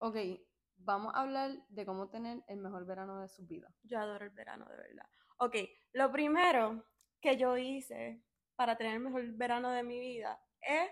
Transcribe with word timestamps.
Ok, 0.00 0.16
vamos 0.76 1.12
a 1.14 1.20
hablar 1.22 1.50
de 1.68 1.84
cómo 1.84 2.08
tener 2.08 2.42
el 2.46 2.58
mejor 2.58 2.86
verano 2.86 3.20
de 3.20 3.28
su 3.28 3.44
vida. 3.46 3.68
Yo 3.82 3.98
adoro 3.98 4.24
el 4.24 4.30
verano, 4.30 4.64
de 4.66 4.76
verdad. 4.76 5.06
Ok, 5.38 5.56
lo 5.92 6.12
primero 6.12 6.84
que 7.20 7.36
yo 7.36 7.56
hice 7.56 8.22
para 8.54 8.76
tener 8.76 8.94
el 8.94 9.00
mejor 9.00 9.24
verano 9.32 9.70
de 9.70 9.82
mi 9.82 9.98
vida 9.98 10.40
es 10.60 10.90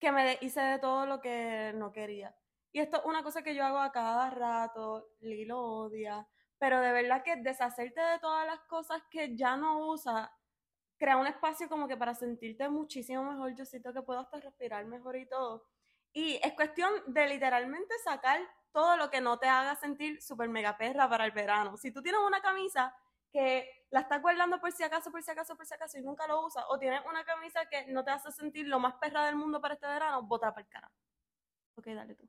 que 0.00 0.12
me 0.12 0.38
hice 0.40 0.60
de 0.60 0.78
todo 0.78 1.06
lo 1.06 1.20
que 1.20 1.72
no 1.74 1.92
quería. 1.92 2.34
Y 2.72 2.80
esto 2.80 2.98
es 2.98 3.04
una 3.04 3.22
cosa 3.22 3.42
que 3.42 3.54
yo 3.54 3.64
hago 3.64 3.78
a 3.78 3.92
cada 3.92 4.30
rato, 4.30 5.08
Lilo 5.20 5.60
odia, 5.62 6.26
pero 6.58 6.80
de 6.80 6.92
verdad 6.92 7.22
que 7.22 7.36
deshacerte 7.36 8.00
de 8.00 8.18
todas 8.18 8.46
las 8.46 8.60
cosas 8.68 9.02
que 9.10 9.36
ya 9.36 9.56
no 9.56 9.88
usas, 9.88 10.28
crea 10.98 11.16
un 11.16 11.26
espacio 11.26 11.68
como 11.68 11.88
que 11.88 11.96
para 11.96 12.14
sentirte 12.14 12.68
muchísimo 12.68 13.22
mejor, 13.24 13.54
yo 13.54 13.64
siento 13.64 13.92
que 13.92 14.02
puedo 14.02 14.20
hasta 14.20 14.40
respirar 14.40 14.84
mejor 14.86 15.16
y 15.16 15.28
todo. 15.28 15.66
Y 16.16 16.40
es 16.42 16.54
cuestión 16.54 16.90
de 17.08 17.28
literalmente 17.28 17.92
sacar 18.02 18.40
todo 18.72 18.96
lo 18.96 19.10
que 19.10 19.20
no 19.20 19.38
te 19.38 19.48
haga 19.48 19.76
sentir 19.76 20.22
súper 20.22 20.48
mega 20.48 20.78
perra 20.78 21.06
para 21.10 21.26
el 21.26 21.32
verano. 21.32 21.76
Si 21.76 21.92
tú 21.92 22.00
tienes 22.00 22.22
una 22.26 22.40
camisa 22.40 22.96
que 23.30 23.68
la 23.90 24.00
estás 24.00 24.22
guardando 24.22 24.58
por 24.58 24.72
si 24.72 24.82
acaso, 24.82 25.10
por 25.10 25.22
si 25.22 25.30
acaso, 25.30 25.54
por 25.58 25.66
si 25.66 25.74
acaso 25.74 25.98
y 25.98 26.00
nunca 26.00 26.26
lo 26.26 26.46
usas, 26.46 26.64
o 26.70 26.78
tienes 26.78 27.02
una 27.06 27.22
camisa 27.22 27.66
que 27.68 27.88
no 27.88 28.02
te 28.02 28.12
hace 28.12 28.32
sentir 28.32 28.66
lo 28.66 28.80
más 28.80 28.94
perra 28.94 29.26
del 29.26 29.36
mundo 29.36 29.60
para 29.60 29.74
este 29.74 29.86
verano, 29.86 30.22
bota 30.22 30.54
para 30.54 30.62
el 30.62 30.68
cara. 30.70 30.90
Ok, 31.74 31.88
dale 31.88 32.14
tú. 32.14 32.26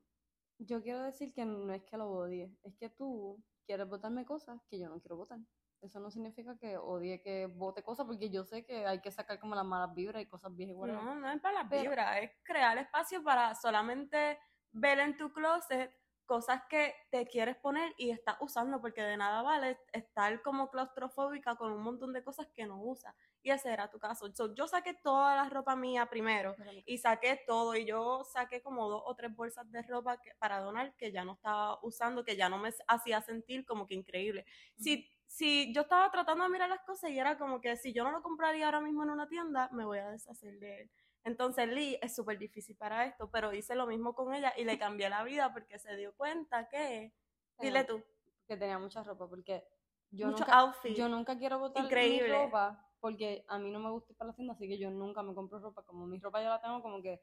Yo 0.58 0.82
quiero 0.82 1.02
decir 1.02 1.32
que 1.32 1.46
no 1.46 1.72
es 1.72 1.82
que 1.84 1.96
lo 1.96 2.10
odie, 2.10 2.52
es 2.64 2.74
que 2.76 2.90
tú 2.90 3.42
quieres 3.64 3.88
votarme 3.88 4.26
cosas 4.26 4.60
que 4.68 4.78
yo 4.78 4.90
no 4.90 5.00
quiero 5.00 5.16
votar. 5.16 5.38
Eso 5.80 6.00
no 6.00 6.10
significa 6.10 6.56
que 6.58 6.76
odie 6.76 7.20
que 7.20 7.46
vote 7.46 7.82
cosas, 7.82 8.06
porque 8.06 8.30
yo 8.30 8.44
sé 8.44 8.64
que 8.64 8.86
hay 8.86 9.00
que 9.00 9.12
sacar 9.12 9.38
como 9.38 9.54
las 9.54 9.64
malas 9.64 9.94
vibras 9.94 10.22
y 10.22 10.26
cosas 10.26 10.54
viejas 10.54 10.72
igual. 10.72 10.92
No, 10.92 11.14
no 11.14 11.30
es 11.30 11.40
para 11.40 11.62
las 11.62 11.70
vibras, 11.70 12.18
es 12.22 12.30
crear 12.42 12.76
espacio 12.78 13.22
para 13.22 13.54
solamente 13.54 14.38
ver 14.72 14.98
en 14.98 15.16
tu 15.16 15.32
closet 15.32 15.92
cosas 16.28 16.60
que 16.68 16.94
te 17.10 17.26
quieres 17.26 17.56
poner 17.56 17.94
y 17.96 18.10
estás 18.10 18.36
usando, 18.40 18.82
porque 18.82 19.02
de 19.02 19.16
nada 19.16 19.40
vale 19.40 19.78
estar 19.94 20.42
como 20.42 20.70
claustrofóbica 20.70 21.56
con 21.56 21.72
un 21.72 21.82
montón 21.82 22.12
de 22.12 22.22
cosas 22.22 22.46
que 22.54 22.66
no 22.66 22.82
usas. 22.82 23.14
Y 23.42 23.50
ese 23.50 23.72
era 23.72 23.88
tu 23.88 23.98
caso. 23.98 24.26
yo 24.54 24.66
saqué 24.68 24.92
toda 24.92 25.34
la 25.36 25.48
ropa 25.48 25.74
mía 25.74 26.04
primero 26.04 26.54
y 26.84 26.98
saqué 26.98 27.40
todo. 27.46 27.74
Y 27.74 27.86
yo 27.86 28.24
saqué 28.24 28.60
como 28.60 28.90
dos 28.90 29.02
o 29.06 29.16
tres 29.16 29.34
bolsas 29.34 29.70
de 29.72 29.80
ropa 29.80 30.20
que, 30.20 30.32
para 30.38 30.60
donar 30.60 30.94
que 30.96 31.10
ya 31.10 31.24
no 31.24 31.32
estaba 31.32 31.78
usando, 31.82 32.22
que 32.24 32.36
ya 32.36 32.50
no 32.50 32.58
me 32.58 32.70
hacía 32.86 33.22
sentir 33.22 33.64
como 33.64 33.86
que 33.86 33.94
increíble. 33.94 34.44
Si, 34.76 35.10
si 35.28 35.72
yo 35.72 35.82
estaba 35.82 36.10
tratando 36.10 36.42
de 36.44 36.50
mirar 36.50 36.68
las 36.68 36.82
cosas 36.82 37.10
y 37.10 37.18
era 37.18 37.38
como 37.38 37.60
que 37.60 37.76
si 37.76 37.92
yo 37.92 38.02
no 38.02 38.10
lo 38.10 38.22
compraría 38.22 38.64
ahora 38.66 38.80
mismo 38.80 39.04
en 39.04 39.10
una 39.10 39.28
tienda, 39.28 39.68
me 39.72 39.84
voy 39.84 39.98
a 39.98 40.08
deshacer 40.10 40.58
de 40.58 40.80
él. 40.82 40.90
Entonces 41.22 41.68
Lee 41.68 41.98
es 42.00 42.16
súper 42.16 42.38
difícil 42.38 42.76
para 42.76 43.04
esto, 43.04 43.30
pero 43.30 43.52
hice 43.52 43.74
lo 43.74 43.86
mismo 43.86 44.14
con 44.14 44.34
ella 44.34 44.52
y 44.56 44.64
le 44.64 44.78
cambié 44.78 45.10
la 45.10 45.22
vida 45.22 45.52
porque 45.52 45.78
se 45.78 45.94
dio 45.96 46.14
cuenta 46.16 46.68
que... 46.68 47.12
Dile 47.60 47.84
tú. 47.84 48.02
Que 48.46 48.56
tenía 48.56 48.78
mucha 48.78 49.02
ropa, 49.04 49.28
porque 49.28 49.64
yo, 50.10 50.28
Mucho 50.28 50.40
nunca, 50.44 50.58
outfit. 50.58 50.96
yo 50.96 51.08
nunca 51.08 51.36
quiero 51.36 51.58
botar 51.58 51.84
Increíble. 51.84 52.28
mi 52.28 52.34
ropa 52.44 52.84
porque 53.00 53.44
a 53.48 53.58
mí 53.58 53.70
no 53.70 53.78
me 53.78 53.90
gusta 53.90 54.12
ir 54.12 54.16
para 54.16 54.30
la 54.30 54.34
tienda, 54.34 54.54
así 54.54 54.66
que 54.66 54.78
yo 54.78 54.90
nunca 54.90 55.22
me 55.22 55.34
compro 55.34 55.58
ropa. 55.58 55.82
Como 55.84 56.06
mi 56.06 56.18
ropa 56.18 56.42
yo 56.42 56.48
la 56.48 56.60
tengo 56.60 56.82
como 56.82 57.02
que 57.02 57.22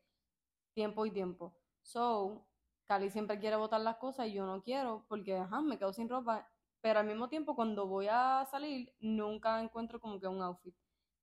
tiempo 0.73 1.05
y 1.05 1.11
tiempo. 1.11 1.55
So, 1.81 2.47
Cali 2.85 3.09
siempre 3.09 3.39
quiere 3.39 3.55
botar 3.55 3.81
las 3.81 3.97
cosas 3.97 4.27
y 4.27 4.33
yo 4.33 4.45
no 4.45 4.61
quiero 4.61 5.05
porque, 5.07 5.35
ajá, 5.35 5.61
me 5.61 5.77
quedo 5.77 5.93
sin 5.93 6.09
ropa. 6.09 6.47
Pero 6.85 6.99
al 6.99 7.07
mismo 7.07 7.27
tiempo, 7.27 7.55
cuando 7.55 7.87
voy 7.87 8.07
a 8.11 8.45
salir, 8.51 8.93
nunca 8.99 9.59
encuentro 9.59 9.99
como 9.99 10.19
que 10.19 10.27
un 10.27 10.39
outfit. 10.43 10.75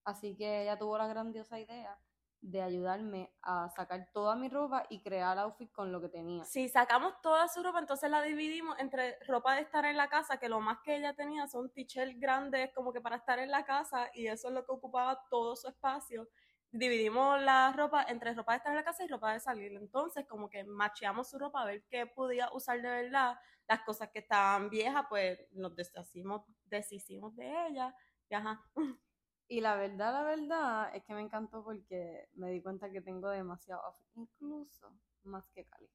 Así 0.05 0.35
que 0.37 0.63
ella 0.63 0.77
tuvo 0.77 0.99
la 0.99 1.07
grandiosa 1.07 1.61
idea 1.61 1.97
de 2.41 2.63
ayudarme 2.63 3.33
a 3.43 3.71
sacar 3.71 4.09
toda 4.13 4.35
mi 4.35 4.49
ropa 4.49 4.85
y 4.91 5.01
crear 5.03 5.39
outfit 5.39 5.71
con 5.71 5.93
lo 5.93 6.01
que 6.01 6.09
tenía. 6.09 6.43
Si 6.47 6.69
sacamos 6.69 7.15
toda 7.23 7.47
su 7.47 7.63
ropa, 7.63 7.79
entonces 7.79 8.11
la 8.11 8.23
dividimos 8.23 8.77
entre 8.81 9.21
ropa 9.29 9.55
de 9.55 9.61
estar 9.61 9.85
en 9.85 9.97
la 9.97 10.09
casa, 10.09 10.39
que 10.39 10.49
lo 10.49 10.61
más 10.61 10.79
que 10.83 10.97
ella 10.97 11.15
tenía 11.15 11.47
son 11.47 11.71
t-shirts 11.71 12.19
grandes 12.19 12.73
como 12.75 12.93
que 12.93 13.01
para 13.01 13.15
estar 13.15 13.39
en 13.39 13.53
la 13.53 13.65
casa 13.65 14.11
y 14.15 14.27
eso 14.27 14.49
es 14.49 14.55
lo 14.55 14.65
que 14.65 14.73
ocupaba 14.73 15.23
todo 15.31 15.55
su 15.55 15.69
espacio. 15.69 16.29
Dividimos 16.73 17.41
la 17.41 17.73
ropa 17.73 18.03
entre 18.09 18.35
ropa 18.35 18.55
de 18.55 18.57
estar 18.57 18.73
en 18.73 18.79
la 18.79 18.85
casa 18.85 19.05
y 19.05 19.07
ropa 19.07 19.33
de 19.33 19.39
salir. 19.39 19.75
Entonces, 19.75 20.27
como 20.27 20.49
que 20.51 20.65
macheamos 20.65 21.31
su 21.31 21.39
ropa 21.39 21.63
a 21.63 21.67
ver 21.67 21.85
qué 21.89 22.07
podía 22.07 22.51
usar 22.53 22.83
de 22.83 22.89
verdad. 22.89 23.39
Las 23.69 23.81
cosas 23.83 24.11
que 24.11 24.21
estaban 24.21 24.71
viejas, 24.71 25.07
pues 25.09 25.39
nos 25.53 25.75
deshacimos, 25.77 26.43
deshicimos 26.65 27.35
de 27.37 27.51
ellas. 27.69 27.95
Y 28.29 28.35
ajá. 28.35 28.65
Y 29.49 29.61
la 29.61 29.77
verdad, 29.77 30.15
la 30.15 30.23
verdad 30.23 30.97
es 30.97 31.05
que 31.05 31.13
me 31.13 31.21
encantó 31.21 31.63
porque 31.63 32.27
me 32.33 32.51
di 32.51 32.63
cuenta 32.63 32.91
que 32.91 33.03
tengo 33.03 33.29
demasiado 33.29 33.83
incluso 34.15 34.91
más 35.25 35.47
que 35.51 35.67
Cali. 35.67 35.91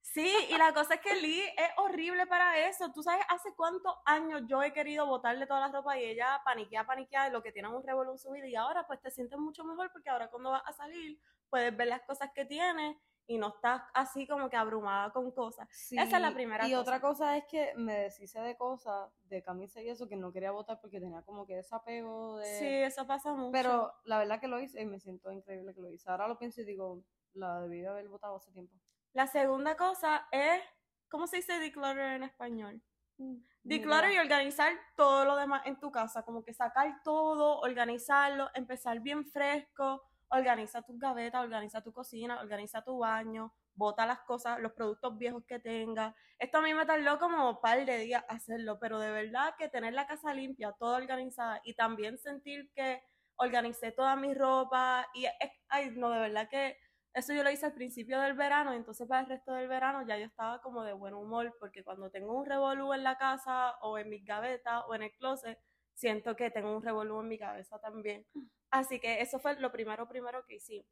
Sí, 0.00 0.34
y 0.50 0.56
la 0.58 0.74
cosa 0.74 0.94
es 0.94 1.00
que 1.00 1.14
Lee 1.14 1.42
es 1.56 1.70
horrible 1.76 2.26
para 2.26 2.66
eso. 2.68 2.90
Tú 2.92 3.02
sabes 3.02 3.24
hace 3.28 3.54
cuántos 3.54 3.94
años 4.04 4.42
yo 4.46 4.62
he 4.62 4.72
querido 4.72 5.06
botarle 5.06 5.46
toda 5.46 5.60
la 5.60 5.68
ropa 5.72 5.98
y 5.98 6.04
ella 6.04 6.40
paniquea, 6.44 6.86
paniquea 6.86 7.24
de 7.24 7.30
lo 7.30 7.42
que 7.42 7.52
tiene 7.52 7.68
un 7.68 7.82
revolú 7.82 8.12
en 8.12 8.18
su 8.18 8.30
vida 8.30 8.46
y 8.48 8.56
ahora 8.56 8.86
pues 8.86 9.00
te 9.00 9.10
sientes 9.10 9.38
mucho 9.38 9.64
mejor 9.64 9.90
porque 9.92 10.10
ahora 10.10 10.28
cuando 10.28 10.50
vas 10.50 10.62
a 10.66 10.72
salir 10.72 11.20
puedes 11.48 11.76
ver 11.76 11.88
las 11.88 12.02
cosas 12.02 12.30
que 12.34 12.44
tienes 12.44 12.96
y 13.26 13.38
no 13.38 13.48
estás 13.48 13.82
así 13.94 14.26
como 14.26 14.50
que 14.50 14.56
abrumada 14.56 15.10
con 15.12 15.30
cosas. 15.30 15.68
Esa 15.90 16.16
es 16.16 16.22
la 16.22 16.34
primera 16.34 16.66
y 16.66 16.70
cosa. 16.70 16.80
otra 16.80 17.00
cosa 17.00 17.36
es 17.36 17.44
que 17.46 17.72
me 17.76 17.94
deshice 18.00 18.40
de 18.40 18.56
cosas, 18.56 19.10
de 19.24 19.42
camisa 19.42 19.80
y 19.80 19.88
eso, 19.88 20.08
que 20.08 20.16
no 20.16 20.32
quería 20.32 20.50
botar 20.50 20.80
porque 20.80 21.00
tenía 21.00 21.22
como 21.22 21.46
que 21.46 21.58
ese 21.58 21.74
apego 21.74 22.38
de... 22.38 22.58
Sí, 22.58 22.66
eso 22.66 23.06
pasa 23.06 23.32
mucho. 23.32 23.52
Pero 23.52 23.92
la 24.04 24.18
verdad 24.18 24.40
que 24.40 24.48
lo 24.48 24.60
hice 24.60 24.80
y 24.80 24.86
me 24.86 24.98
siento 24.98 25.30
increíble 25.30 25.74
que 25.74 25.80
lo 25.80 25.90
hice. 25.90 26.10
Ahora 26.10 26.28
lo 26.28 26.38
pienso 26.38 26.60
y 26.60 26.64
digo, 26.64 27.04
la 27.34 27.60
debí 27.60 27.80
de 27.80 27.88
haber 27.88 28.08
votado 28.08 28.36
hace 28.36 28.50
tiempo. 28.52 28.74
La 29.12 29.26
segunda 29.26 29.76
cosa 29.76 30.26
es, 30.30 30.62
¿cómo 31.08 31.26
se 31.26 31.36
dice 31.36 31.58
declutter 31.58 32.16
en 32.16 32.22
español? 32.24 32.82
Mm, 33.18 33.36
Declutter 33.64 34.10
y 34.12 34.18
organizar 34.18 34.72
todo 34.96 35.24
lo 35.24 35.36
demás 35.36 35.62
en 35.66 35.78
tu 35.78 35.92
casa, 35.92 36.24
como 36.24 36.42
que 36.42 36.52
sacar 36.52 37.02
todo, 37.04 37.60
organizarlo, 37.60 38.50
empezar 38.54 39.00
bien 39.00 39.24
fresco, 39.24 40.02
organiza 40.32 40.82
tus 40.82 40.98
gavetas, 40.98 41.42
organiza 41.42 41.82
tu 41.82 41.92
cocina, 41.92 42.40
organiza 42.40 42.82
tu 42.82 42.98
baño, 42.98 43.52
bota 43.74 44.06
las 44.06 44.20
cosas, 44.20 44.58
los 44.60 44.72
productos 44.72 45.16
viejos 45.18 45.44
que 45.44 45.58
tengas. 45.58 46.14
Esto 46.38 46.58
a 46.58 46.62
mí 46.62 46.72
me 46.74 46.86
tardó 46.86 47.18
como 47.18 47.50
un 47.50 47.60
par 47.60 47.84
de 47.84 47.98
días 47.98 48.24
hacerlo, 48.28 48.78
pero 48.80 48.98
de 48.98 49.10
verdad 49.10 49.54
que 49.58 49.68
tener 49.68 49.92
la 49.92 50.06
casa 50.06 50.34
limpia, 50.34 50.72
toda 50.72 50.96
organizada 50.96 51.60
y 51.64 51.74
también 51.74 52.18
sentir 52.18 52.70
que 52.74 53.02
organicé 53.36 53.92
toda 53.92 54.16
mi 54.16 54.34
ropa 54.34 55.06
y 55.14 55.26
ay, 55.68 55.90
no, 55.96 56.10
de 56.10 56.20
verdad 56.20 56.48
que 56.48 56.76
eso 57.14 57.32
yo 57.34 57.42
lo 57.42 57.50
hice 57.50 57.66
al 57.66 57.74
principio 57.74 58.20
del 58.20 58.34
verano 58.34 58.72
entonces 58.72 59.06
para 59.06 59.20
el 59.22 59.26
resto 59.26 59.52
del 59.52 59.68
verano 59.68 60.06
ya 60.06 60.16
yo 60.18 60.24
estaba 60.26 60.60
como 60.62 60.82
de 60.82 60.92
buen 60.94 61.14
humor 61.14 61.54
porque 61.60 61.84
cuando 61.84 62.10
tengo 62.10 62.32
un 62.38 62.46
revolú 62.46 62.92
en 62.94 63.04
la 63.04 63.18
casa 63.18 63.72
o 63.82 63.98
en 63.98 64.08
mis 64.08 64.24
gavetas 64.24 64.84
o 64.88 64.94
en 64.94 65.02
el 65.04 65.12
closet, 65.12 65.58
siento 65.94 66.36
que 66.36 66.50
tengo 66.50 66.74
un 66.74 66.82
revolú 66.82 67.20
en 67.20 67.28
mi 67.28 67.38
cabeza 67.38 67.78
también. 67.80 68.26
Así 68.72 68.98
que 68.98 69.20
eso 69.20 69.38
fue 69.38 69.54
lo 69.60 69.70
primero, 69.70 70.08
primero 70.08 70.44
que 70.46 70.54
hice. 70.54 70.86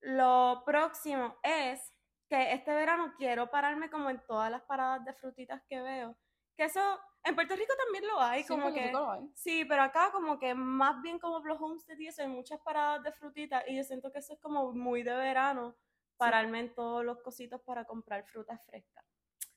Lo 0.00 0.62
próximo 0.66 1.38
es 1.42 1.92
que 2.28 2.52
este 2.52 2.74
verano 2.74 3.14
quiero 3.16 3.50
pararme 3.50 3.88
como 3.88 4.10
en 4.10 4.24
todas 4.26 4.50
las 4.50 4.62
paradas 4.62 5.04
de 5.04 5.14
frutitas 5.14 5.62
que 5.66 5.80
veo. 5.80 6.14
Que 6.56 6.64
eso, 6.64 7.00
en 7.24 7.34
Puerto 7.34 7.56
Rico 7.56 7.72
también 7.84 8.06
lo 8.06 8.20
hay, 8.20 8.42
sí, 8.42 8.48
como 8.48 8.72
que... 8.72 8.86
Rico 8.86 8.98
lo 8.98 9.10
hay. 9.10 9.30
Sí, 9.34 9.64
pero 9.64 9.82
acá 9.82 10.10
como 10.12 10.38
que 10.38 10.54
más 10.54 11.00
bien 11.00 11.18
como 11.18 11.38
los 11.40 11.60
homestead 11.60 11.98
y 11.98 12.08
eso, 12.08 12.20
hay 12.20 12.28
muchas 12.28 12.60
paradas 12.60 13.02
de 13.02 13.12
frutitas 13.12 13.64
y 13.66 13.76
yo 13.76 13.82
siento 13.82 14.12
que 14.12 14.18
eso 14.18 14.34
es 14.34 14.40
como 14.40 14.72
muy 14.72 15.02
de 15.02 15.14
verano, 15.14 15.74
pararme 16.18 16.60
en 16.60 16.74
todos 16.74 17.02
los 17.02 17.22
cositos 17.22 17.62
para 17.62 17.86
comprar 17.86 18.24
frutas 18.26 18.62
frescas. 18.66 19.04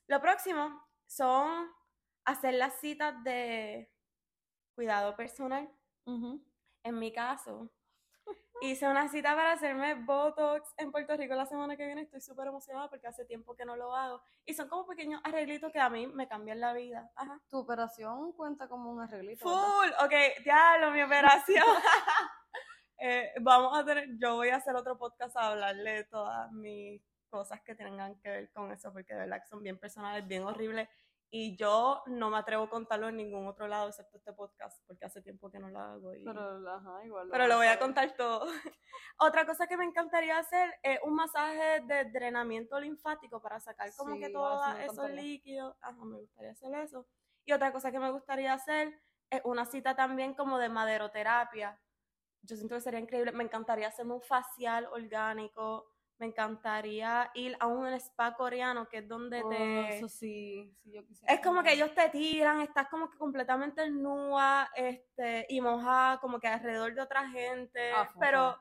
Lo 0.06 0.18
próximo 0.20 0.82
son 1.06 1.70
hacer 2.24 2.54
las 2.54 2.80
citas 2.80 3.22
de 3.22 3.92
cuidado 4.74 5.14
personal. 5.14 5.70
En 6.82 6.98
mi 6.98 7.12
caso, 7.12 7.70
hice 8.62 8.88
una 8.88 9.08
cita 9.08 9.34
para 9.34 9.52
hacerme 9.52 9.94
Botox 9.94 10.72
en 10.78 10.90
Puerto 10.90 11.16
Rico 11.16 11.34
la 11.34 11.46
semana 11.46 11.76
que 11.76 11.86
viene. 11.86 12.02
Estoy 12.02 12.20
súper 12.20 12.48
emocionada 12.48 12.88
porque 12.88 13.06
hace 13.06 13.24
tiempo 13.24 13.54
que 13.54 13.64
no 13.64 13.76
lo 13.76 13.94
hago. 13.94 14.22
Y 14.44 14.54
son 14.54 14.68
como 14.68 14.86
pequeños 14.86 15.20
arreglitos 15.24 15.72
que 15.72 15.80
a 15.80 15.90
mí 15.90 16.06
me 16.06 16.28
cambian 16.28 16.60
la 16.60 16.72
vida. 16.72 17.10
Ajá. 17.16 17.40
Tu 17.48 17.58
operación 17.58 18.32
cuenta 18.32 18.68
como 18.68 18.90
un 18.90 19.00
arreglito. 19.00 19.48
¿verdad? 19.48 19.62
Full, 19.62 20.04
ok, 20.04 20.44
diablo, 20.44 20.90
mi 20.90 21.02
operación. 21.02 21.64
Eh, 23.02 23.32
vamos 23.40 23.78
a 23.78 23.82
tener, 23.82 24.10
yo 24.18 24.34
voy 24.34 24.50
a 24.50 24.56
hacer 24.56 24.76
otro 24.76 24.98
podcast 24.98 25.34
a 25.34 25.48
hablarle 25.48 25.90
de 25.90 26.04
todas 26.04 26.52
mis 26.52 27.00
cosas 27.30 27.62
que 27.62 27.74
tengan 27.74 28.20
que 28.20 28.28
ver 28.28 28.52
con 28.52 28.70
eso, 28.72 28.92
porque 28.92 29.14
de 29.14 29.20
verdad 29.20 29.40
que 29.40 29.48
son 29.48 29.62
bien 29.62 29.78
personales, 29.78 30.26
bien 30.28 30.42
horribles. 30.42 30.86
Y 31.32 31.56
yo 31.56 32.02
no 32.06 32.28
me 32.28 32.38
atrevo 32.38 32.64
a 32.64 32.68
contarlo 32.70 33.08
en 33.08 33.16
ningún 33.16 33.46
otro 33.46 33.68
lado 33.68 33.88
excepto 33.88 34.16
este 34.18 34.32
podcast, 34.32 34.84
porque 34.86 35.04
hace 35.04 35.22
tiempo 35.22 35.48
que 35.50 35.60
no 35.60 35.68
lo 35.70 35.78
hago. 35.78 36.14
y- 36.14 36.24
Pero, 36.24 36.68
ajá, 36.68 37.04
igual. 37.04 37.28
pero 37.30 37.46
lo 37.46 37.56
voy 37.56 37.68
a 37.68 37.78
contar 37.78 38.14
todo. 38.16 38.46
Otra 39.18 39.46
cosa 39.46 39.66
que 39.68 39.76
me 39.76 39.84
encantaría 39.84 40.38
hacer 40.38 40.74
es 40.82 40.98
un 41.04 41.14
masaje 41.14 41.82
de 41.86 42.06
drenamiento 42.06 42.80
linfático 42.80 43.40
para 43.40 43.60
sacar 43.60 43.90
como 43.96 44.14
Sí, 44.14 44.20
que 44.20 44.30
todos 44.30 44.60
esos 44.80 45.10
líquidos. 45.10 45.76
Ajá, 45.80 46.04
me 46.04 46.18
gustaría 46.18 46.50
hacer 46.52 46.74
eso. 46.74 47.06
Y 47.44 47.52
otra 47.52 47.72
cosa 47.72 47.92
que 47.92 48.00
me 48.00 48.10
gustaría 48.10 48.52
hacer 48.52 49.00
es 49.30 49.40
una 49.44 49.66
cita 49.66 49.94
también 49.94 50.34
como 50.34 50.58
de 50.58 50.68
maderoterapia. 50.68 51.80
Yo 52.42 52.56
siento 52.56 52.74
que 52.74 52.80
sería 52.80 52.98
increíble. 52.98 53.30
Me 53.32 53.44
encantaría 53.44 53.86
hacerme 53.88 54.14
un 54.14 54.22
facial 54.22 54.86
orgánico. 54.86 55.86
Me 56.20 56.26
encantaría 56.26 57.30
ir 57.32 57.56
a 57.60 57.66
un 57.66 57.86
spa 57.94 58.34
coreano, 58.34 58.86
que 58.86 58.98
es 58.98 59.08
donde 59.08 59.40
Oh, 59.42 59.48
te... 59.48 59.96
eso 59.96 60.06
sí, 60.06 60.70
sí, 60.76 60.92
yo 60.92 61.02
quisiera. 61.06 61.32
Es 61.32 61.40
como 61.40 61.62
que 61.62 61.72
ellos 61.72 61.94
te 61.94 62.10
tiran, 62.10 62.60
estás 62.60 62.88
como 62.88 63.08
que 63.10 63.16
completamente 63.16 63.88
nua, 63.88 64.68
este, 64.76 65.46
y 65.48 65.62
mojada, 65.62 66.20
como 66.20 66.38
que 66.38 66.46
alrededor 66.46 66.94
de 66.94 67.00
otra 67.00 67.26
gente. 67.30 67.90
Ah, 67.92 68.06
pero, 68.20 68.54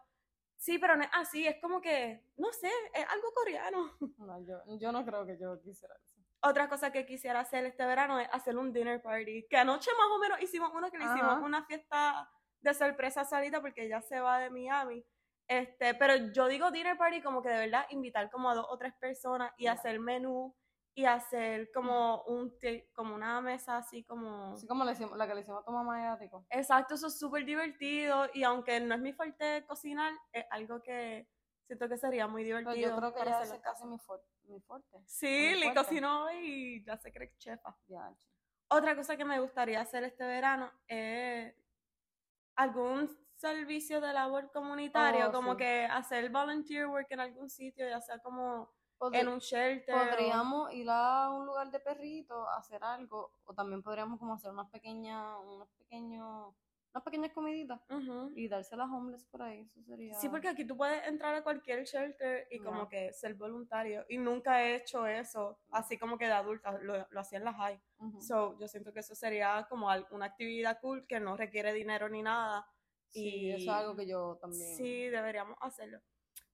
sí, 0.55 0.79
pero 0.79 0.95
no 0.95 1.03
es 1.03 1.09
así, 1.11 1.45
es 1.45 1.57
como 1.61 1.81
que, 1.81 2.23
no 2.37 2.49
sé, 2.53 2.71
es 2.93 3.05
algo 3.09 3.33
coreano. 3.33 3.91
No, 4.19 4.39
yo, 4.39 4.61
yo 4.77 4.91
no 4.93 5.03
creo 5.03 5.25
que 5.25 5.37
yo 5.37 5.61
quisiera 5.61 5.93
eso. 5.95 6.15
Otra 6.41 6.69
cosa 6.69 6.93
que 6.93 7.05
quisiera 7.05 7.41
hacer 7.41 7.65
este 7.65 7.85
verano 7.85 8.21
es 8.21 8.29
hacer 8.31 8.57
un 8.57 8.71
dinner 8.71 9.01
party. 9.01 9.47
Que 9.49 9.57
anoche 9.57 9.91
más 9.97 10.07
o 10.15 10.19
menos 10.19 10.41
hicimos 10.41 10.71
uno 10.73 10.89
que 10.89 10.97
le 10.97 11.03
hicimos 11.03 11.39
una 11.43 11.65
fiesta 11.65 12.31
de 12.61 12.73
sorpresa 12.73 13.25
salida 13.25 13.59
porque 13.59 13.83
ella 13.83 14.01
se 14.01 14.21
va 14.21 14.39
de 14.39 14.49
Miami. 14.49 15.05
Este, 15.49 15.95
pero 15.95 16.15
yo 16.31 16.47
digo 16.47 16.69
dinner 16.69 16.95
party 16.95 17.23
como 17.23 17.41
que 17.41 17.49
de 17.49 17.57
verdad 17.65 17.85
invitar 17.89 18.29
como 18.29 18.51
a 18.51 18.53
dos 18.55 18.67
o 18.69 18.77
tres 18.77 18.93
personas 18.99 19.51
y 19.57 19.65
hacer 19.65 19.99
menú 19.99 20.55
y 20.93 21.05
hacer 21.05 21.71
como 21.73 22.21
un 22.23 22.53
como 22.93 23.15
una 23.15 23.41
mesa 23.41 23.77
así 23.77 24.03
como 24.03 24.53
Así 24.53 24.67
como 24.67 24.85
le 24.85 24.91
hicimos- 24.91 25.17
la 25.17 25.27
que 25.27 25.33
le 25.33 25.41
hicimos 25.41 25.61
a 25.61 25.65
tu 25.65 25.71
mamá 25.71 26.01
y 26.01 26.05
a 26.05 26.17
Tico. 26.19 26.45
Exacto, 26.51 26.93
eso 26.93 27.07
es 27.07 27.17
súper 27.17 27.45
divertido 27.45 28.27
y 28.33 28.43
aunque 28.43 28.79
no 28.79 28.93
es 28.93 29.01
mi 29.01 29.11
fuerte 29.11 29.65
cocinar, 29.65 30.13
es 30.31 30.45
algo 30.51 30.83
que 30.83 31.27
siento 31.65 31.89
que 31.89 31.97
sería 31.97 32.27
muy 32.27 32.43
Pero 32.43 32.59
divertido. 32.59 32.91
Pues 32.91 33.01
yo 33.03 33.11
creo 33.11 33.13
que 33.25 33.29
ya 33.31 33.41
es 33.41 33.61
casi 33.63 33.85
mi, 33.87 33.97
fuerte 33.97 34.27
mi 34.43 34.59
fuerte. 34.61 35.01
Sí, 35.07 35.25
muy 35.25 35.55
le 35.55 35.63
fuerte. 35.73 35.79
cocinó 35.79 36.31
y 36.31 36.83
ya 36.85 36.95
se 36.97 37.11
cree 37.11 37.33
chefa. 37.37 37.75
Ya. 37.87 38.13
Otra 38.69 38.95
cosa 38.95 39.17
que 39.17 39.25
me 39.25 39.39
gustaría 39.39 39.81
hacer 39.81 40.03
este 40.03 40.23
verano 40.25 40.71
es 40.87 41.55
algún 42.55 43.09
servicio 43.39 44.01
de 44.01 44.11
labor 44.13 44.51
comunitario, 44.51 45.29
Oh, 45.29 45.31
como 45.31 45.51
sí. 45.53 45.57
que 45.59 45.85
hacer 45.85 46.29
volunteer 46.29 46.87
work 46.87 47.07
en 47.11 47.21
algún 47.21 47.49
sitio, 47.49 47.87
ya 47.87 48.01
sea 48.01 48.19
como 48.19 48.69
Podri- 48.99 49.19
en 49.21 49.27
un 49.29 49.39
shelter. 49.39 49.95
o- 49.95 50.09
Podríamos 50.09 50.73
ir 50.73 50.87
a 50.89 51.29
un 51.31 51.45
lugar 51.45 51.71
de 51.71 51.79
perritos 51.79 52.45
hacer 52.57 52.83
algo, 52.83 53.31
o 53.45 53.53
también 53.53 53.81
podríamos 53.81 54.19
como 54.19 54.33
hacer 54.33 54.51
unas 54.51 54.69
pequeñas, 54.69 55.25
unos 55.45 55.69
pequeños, 55.77 56.53
unas 56.93 57.03
pequeñas 57.03 57.31
comiditas 57.31 57.79
y 58.35 58.47
dárselas 58.49 58.89
a 58.89 58.93
homeless 58.93 59.23
por 59.25 59.41
ahí, 59.43 59.61
eso 59.61 59.81
sería... 59.83 60.15
Sí, 60.15 60.27
porque 60.27 60.49
aquí 60.49 60.65
tú 60.65 60.75
puedes 60.75 61.07
entrar 61.07 61.33
a 61.35 61.41
cualquier 61.43 61.85
shelter 61.85 62.45
y 62.51 62.59
como 62.59 62.89
que 62.89 63.13
ser 63.13 63.35
voluntario. 63.35 64.05
Y 64.09 64.17
nunca 64.17 64.63
he 64.63 64.75
hecho 64.75 65.07
eso, 65.07 65.59
así 65.71 65.97
como 65.97 66.17
que 66.17 66.25
de 66.25 66.33
adulta, 66.33 66.71
lo, 66.81 67.07
lo 67.09 67.19
hacía 67.21 67.37
en 67.37 67.45
la 67.45 67.53
high. 67.53 67.79
Ujú. 67.99 68.19
So, 68.21 68.57
yo 68.59 68.67
siento 68.67 68.91
que 68.91 68.99
eso 68.99 69.15
sería 69.15 69.65
como 69.69 69.87
una 70.11 70.25
actividad 70.25 70.79
cool 70.81 71.05
que 71.07 71.19
no 71.21 71.37
requiere 71.37 71.71
dinero 71.73 72.09
ni 72.09 72.21
nada. 72.21 72.67
Sí, 73.09 73.49
eso 73.49 73.57
es 73.57 73.65
y- 73.65 73.69
algo 73.69 73.95
que 73.95 74.07
yo 74.07 74.37
también... 74.41 74.75
Sí, 74.75 75.09
deberíamos 75.09 75.57
hacerlo. 75.61 75.99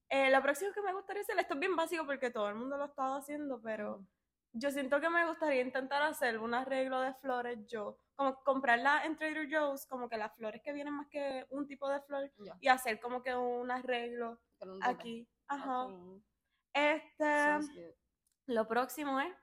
Eh, 0.08 0.30
lo 0.30 0.40
próximo 0.40 0.72
que 0.72 0.82
me 0.82 0.92
gustaría 0.92 1.22
hacer, 1.22 1.38
esto 1.38 1.54
es 1.54 1.60
bien 1.60 1.74
básico 1.74 2.06
porque 2.06 2.30
todo 2.30 2.48
el 2.48 2.54
mundo 2.54 2.76
lo 2.76 2.84
ha 2.84 2.86
estado 2.86 3.16
haciendo, 3.16 3.60
pero 3.60 4.06
yo 4.52 4.70
siento 4.70 5.00
que 5.00 5.10
me 5.10 5.26
gustaría 5.26 5.60
intentar 5.62 6.02
hacer 6.02 6.38
un 6.38 6.54
arreglo 6.54 7.00
de 7.00 7.12
flores 7.14 7.58
yo, 7.66 7.98
como 8.14 8.36
comprarla 8.42 9.04
en 9.04 9.16
Trader 9.16 9.48
Joe's, 9.50 9.84
como 9.86 10.08
que 10.08 10.16
las 10.16 10.34
flores 10.34 10.62
que 10.62 10.72
vienen 10.72 10.94
más 10.94 11.08
que 11.08 11.44
un 11.50 11.66
tipo 11.66 11.88
de 11.90 12.00
flor, 12.02 12.30
y 12.60 12.68
hacer 12.68 13.00
como 13.00 13.22
que 13.22 13.34
un 13.34 13.70
arreglo 13.70 14.40
aquí. 14.80 15.28
Ajá. 15.48 15.88
Este, 16.72 17.96
lo 18.46 18.66
próximo 18.68 19.20
es 19.20 19.34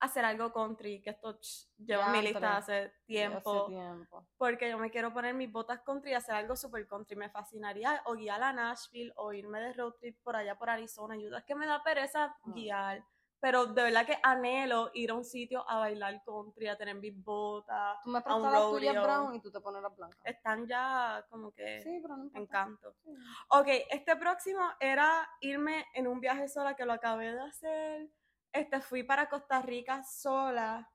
hacer 0.00 0.24
algo 0.24 0.52
country, 0.52 1.00
que 1.02 1.10
esto 1.10 1.38
ch, 1.40 1.68
lleva 1.78 2.06
en 2.06 2.12
mi 2.12 2.22
lista 2.22 2.56
hace 2.58 2.72
Hace 2.84 2.92
tiempo. 3.06 3.66
tiempo. 3.66 4.26
porque 4.36 4.70
yo 4.70 4.78
me 4.78 4.90
quiero 4.90 5.12
poner 5.12 5.34
mis 5.34 5.50
botas 5.50 5.80
country 5.80 6.10
y 6.12 6.14
hacer 6.14 6.34
algo 6.34 6.54
super 6.56 6.86
country. 6.86 7.16
Me 7.16 7.30
fascinaría 7.30 8.02
o 8.06 8.14
guiar 8.14 8.42
a 8.42 8.52
Nashville 8.52 9.12
o 9.16 9.32
irme 9.32 9.60
de 9.60 9.72
road 9.72 9.94
trip 10.00 10.16
por 10.22 10.36
allá 10.36 10.56
por 10.56 10.70
Arizona. 10.70 11.14
Ayuda, 11.14 11.38
es 11.38 11.44
que 11.44 11.54
me 11.54 11.66
da 11.66 11.82
pereza 11.82 12.24
Ah. 12.26 12.36
guiar. 12.46 13.04
Pero 13.40 13.66
de 13.66 13.84
verdad 13.84 14.04
que 14.04 14.18
anhelo 14.24 14.90
ir 14.94 15.12
a 15.12 15.14
un 15.14 15.24
sitio 15.24 15.64
a 15.70 15.78
bailar 15.78 16.24
country, 16.24 16.66
a 16.66 16.76
tener 16.76 16.96
mis 16.96 17.14
botas. 17.22 17.96
Tú 18.02 18.10
me 18.10 18.20
prestas 18.20 18.52
las 18.52 18.62
tuyas 18.70 19.00
brown 19.00 19.32
y 19.32 19.40
tú 19.40 19.52
te 19.52 19.60
pones 19.60 19.80
las 19.80 19.94
blancas. 19.94 20.18
Están 20.24 20.66
ya 20.66 21.24
como 21.30 21.52
que 21.52 21.80
Sí, 21.82 22.00
pero 22.02 22.16
no 22.16 22.24
me 22.32 22.40
encanto. 22.40 22.92
Sí. 23.04 23.10
Ok, 23.50 23.66
este 23.90 24.16
próximo 24.16 24.60
era 24.80 25.28
irme 25.40 25.86
en 25.94 26.08
un 26.08 26.18
viaje 26.18 26.48
sola 26.48 26.74
que 26.74 26.84
lo 26.84 26.94
acabé 26.94 27.32
de 27.32 27.40
hacer. 27.40 28.08
Este 28.52 28.80
fui 28.80 29.02
para 29.02 29.28
Costa 29.28 29.60
Rica 29.62 30.02
sola 30.04 30.90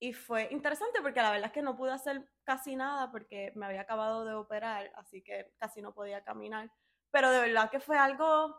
y 0.00 0.12
fue 0.12 0.48
interesante 0.52 1.00
porque 1.02 1.22
la 1.22 1.30
verdad 1.32 1.46
es 1.46 1.52
que 1.52 1.62
no 1.62 1.76
pude 1.76 1.92
hacer 1.92 2.30
casi 2.44 2.76
nada 2.76 3.10
porque 3.10 3.52
me 3.56 3.66
había 3.66 3.82
acabado 3.82 4.24
de 4.24 4.34
operar, 4.34 4.90
así 4.96 5.22
que 5.22 5.52
casi 5.58 5.82
no 5.82 5.94
podía 5.94 6.22
caminar. 6.24 6.70
Pero 7.10 7.30
de 7.30 7.40
verdad 7.40 7.70
que 7.70 7.80
fue 7.80 7.98
algo 7.98 8.56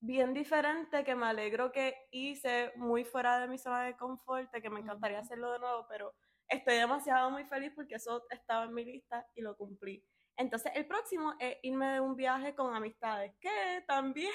bien 0.00 0.34
diferente 0.34 1.04
que 1.04 1.14
me 1.14 1.26
alegro 1.26 1.72
que 1.72 1.96
hice 2.10 2.72
muy 2.76 3.04
fuera 3.04 3.40
de 3.40 3.48
mi 3.48 3.58
zona 3.58 3.84
de 3.84 3.96
confort, 3.96 4.50
que 4.52 4.70
me 4.70 4.80
encantaría 4.80 5.18
hacerlo 5.20 5.52
de 5.52 5.58
nuevo, 5.58 5.86
pero 5.88 6.14
estoy 6.48 6.76
demasiado 6.76 7.30
muy 7.30 7.44
feliz 7.44 7.72
porque 7.74 7.94
eso 7.96 8.24
estaba 8.30 8.64
en 8.64 8.74
mi 8.74 8.84
lista 8.84 9.26
y 9.34 9.42
lo 9.42 9.56
cumplí. 9.56 10.04
Entonces, 10.36 10.72
el 10.74 10.86
próximo 10.86 11.34
es 11.38 11.56
irme 11.62 11.92
de 11.92 12.00
un 12.00 12.16
viaje 12.16 12.54
con 12.54 12.74
amistades, 12.74 13.32
que 13.40 13.84
también, 13.86 14.32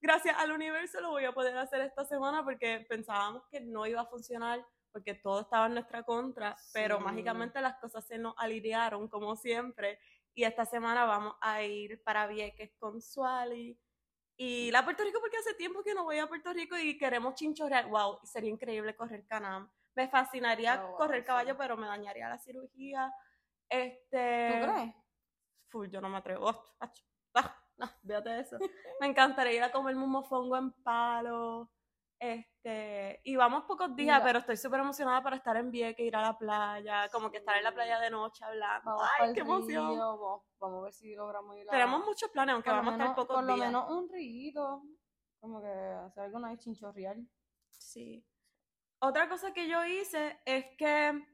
gracias 0.00 0.36
al 0.38 0.52
universo, 0.52 1.00
lo 1.00 1.10
voy 1.10 1.24
a 1.24 1.32
poder 1.32 1.56
hacer 1.58 1.80
esta 1.82 2.04
semana 2.04 2.44
porque 2.44 2.84
pensábamos 2.88 3.44
que 3.50 3.60
no 3.60 3.86
iba 3.86 4.00
a 4.02 4.06
funcionar 4.06 4.64
porque 4.92 5.14
todo 5.14 5.42
estaba 5.42 5.66
en 5.66 5.74
nuestra 5.74 6.02
contra, 6.02 6.56
pero 6.72 6.96
Sí. 6.98 7.04
mágicamente 7.04 7.60
las 7.60 7.76
cosas 7.78 8.06
se 8.06 8.18
nos 8.18 8.34
alinearon 8.38 9.06
como 9.08 9.36
siempre. 9.36 9.98
Y 10.34 10.44
esta 10.44 10.64
semana 10.64 11.04
vamos 11.04 11.34
a 11.40 11.62
ir 11.62 12.02
para 12.02 12.26
Vieques 12.26 12.72
con 12.78 13.00
Suali 13.02 13.78
y 14.36 14.70
la 14.70 14.84
Puerto 14.84 15.02
Rico 15.04 15.18
porque 15.20 15.36
hace 15.36 15.54
tiempo 15.54 15.82
que 15.82 15.94
no 15.94 16.04
voy 16.04 16.18
a 16.18 16.26
Puerto 16.28 16.52
Rico 16.52 16.76
y 16.78 16.96
queremos 16.96 17.34
chinchorrear. 17.34 17.86
Wow, 17.88 18.20
sería 18.24 18.50
increíble 18.50 18.94
correr 18.96 19.26
canam. 19.26 19.70
Me 19.94 20.08
fascinaría 20.08 20.80
Oh, 20.84 20.88
wow, 20.90 20.96
correr 20.96 21.20
sí. 21.22 21.26
caballo, 21.26 21.56
pero 21.56 21.76
me 21.76 21.86
dañaría 21.88 22.28
la 22.28 22.38
cirugía. 22.38 23.12
Este, 23.68 24.48
¿Tú 24.60 24.72
crees? 24.72 24.94
Full, 25.68 25.88
yo 25.90 26.00
no 26.00 26.08
me 26.08 26.18
atrevo. 26.18 26.64
Ach, 27.80 27.90
ah, 27.92 27.98
fíjate 28.06 28.30
de 28.30 28.40
eso. 28.40 28.58
Me 29.00 29.06
encantaría 29.06 29.54
ir 29.54 29.62
a 29.62 29.72
comerme 29.72 30.04
un 30.04 30.10
mofongo 30.10 30.56
en 30.56 30.72
palo. 30.82 31.70
Este, 32.20 33.20
y 33.22 33.36
vamos 33.36 33.62
pocos 33.64 33.94
días, 33.94 34.16
Mira. 34.16 34.24
pero 34.24 34.38
estoy 34.40 34.56
súper 34.56 34.80
emocionada 34.80 35.22
para 35.22 35.36
estar 35.36 35.56
en 35.56 35.70
Vieques, 35.70 36.04
ir 36.04 36.16
a 36.16 36.22
la 36.22 36.36
playa, 36.36 37.08
como 37.12 37.30
que 37.30 37.36
estar 37.38 37.56
en 37.56 37.62
la 37.62 37.72
playa 37.72 38.00
de 38.00 38.10
noche 38.10 38.44
hablando. 38.44 38.90
Vamos 38.90 39.08
¡Ay, 39.20 39.32
qué 39.34 39.40
emoción! 39.40 39.90
río, 39.92 40.18
vamos, 40.18 40.42
vamos 40.58 40.80
a 40.80 40.84
ver 40.84 40.92
si 40.92 41.14
logramos 41.14 41.56
ir 41.56 41.68
a... 41.68 41.70
Tenemos 41.70 42.04
muchos 42.04 42.28
planes, 42.30 42.54
aunque 42.54 42.70
vamos 42.70 42.94
a 42.94 42.96
estar 42.96 43.14
pocos 43.14 43.36
Por 43.36 43.44
lo 43.44 43.54
días. 43.54 43.66
menos 43.68 43.90
un 43.90 44.08
río, 44.08 44.82
como 45.38 45.60
que 45.60 45.68
hacer 45.68 46.24
algo 46.24 46.40
nice, 46.40 46.64
chinchorreal. 46.64 47.24
Sí. 47.70 48.26
Otra 49.00 49.28
cosa 49.28 49.52
que 49.52 49.68
yo 49.68 49.84
hice 49.84 50.40
es 50.44 50.64
que 50.76 51.24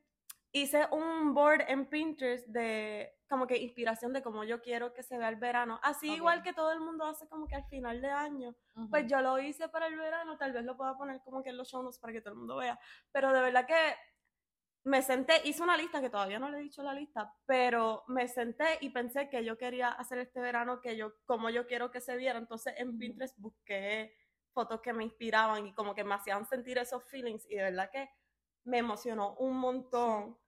hice 0.54 0.87
un 0.92 1.34
board 1.34 1.62
en 1.68 1.87
Pinterest 1.87 2.46
de 2.46 3.12
como 3.28 3.46
que 3.46 3.56
inspiración 3.58 4.12
de 4.12 4.23
cómo 4.23 4.44
yo 4.44 4.62
quiero 4.62 4.94
que 4.94 5.02
se 5.02 5.18
vea 5.18 5.28
el 5.28 5.37
verano. 5.37 5.80
Así 5.82 6.08
Ok. 6.08 6.16
igual 6.16 6.42
que 6.44 6.52
todo 6.52 6.70
el 6.70 6.78
mundo 6.80 7.04
hace 7.04 7.28
como 7.28 7.49
que 7.49 7.56
al 7.56 7.64
final 7.64 8.00
de 8.00 8.08
año. 8.11 8.54
Ujú. 8.76 8.88
Pues 8.88 9.06
yo 9.08 9.20
lo 9.20 9.38
hice 9.40 9.68
para 9.68 9.88
el 9.88 9.96
verano, 9.96 10.38
tal 10.38 10.52
vez 10.52 10.64
lo 10.64 10.76
pueda 10.76 10.96
poner 10.96 11.20
como 11.25 11.42
que 11.42 11.50
en 11.50 11.56
los 11.56 11.68
show 11.68 11.82
notes 11.82 11.99
para 11.99 12.12
que 12.12 12.20
todo 12.20 12.34
el 12.34 12.38
mundo 12.38 12.56
vea. 12.56 12.78
Pero 13.11 13.32
de 13.32 13.40
verdad 13.40 13.66
que 13.66 13.96
me 14.84 15.02
senté, 15.02 15.40
hice 15.44 15.61
una 15.62 15.76
lista 15.76 16.00
que 16.00 16.11
todavía 16.11 16.38
no 16.38 16.49
le 16.50 16.58
he 16.58 16.62
dicho 16.62 16.84
la 16.84 16.94
lista, 16.94 17.34
pero 17.46 18.04
me 18.06 18.28
senté 18.28 18.78
y 18.80 18.90
pensé 18.90 19.28
que 19.28 19.44
yo 19.44 19.58
quería 19.58 19.88
hacer 19.88 20.18
este 20.18 20.40
verano 20.40 20.80
que 20.80 20.96
yo, 20.96 21.14
como 21.25 21.50
yo 21.50 21.66
quiero 21.66 21.90
que 21.90 22.00
se 22.00 22.16
viera. 22.16 22.38
Entonces 22.38 22.75
en. 22.76 22.96
Pinterest 22.96 23.37
busqué 23.38 24.14
fotos 24.52 24.80
que 24.80 24.92
me 24.92 25.02
inspiraban 25.02 25.66
y 25.66 25.75
como 25.75 25.96
que 25.96 26.04
me 26.04 26.14
hacían 26.14 26.46
sentir 26.46 26.78
esos 26.78 27.02
feelings 27.11 27.44
y 27.50 27.56
de 27.56 27.62
verdad 27.64 27.90
que 27.90 28.08
me 28.64 28.78
emocionó 28.78 29.34
un 29.37 29.56
montón 29.56 30.38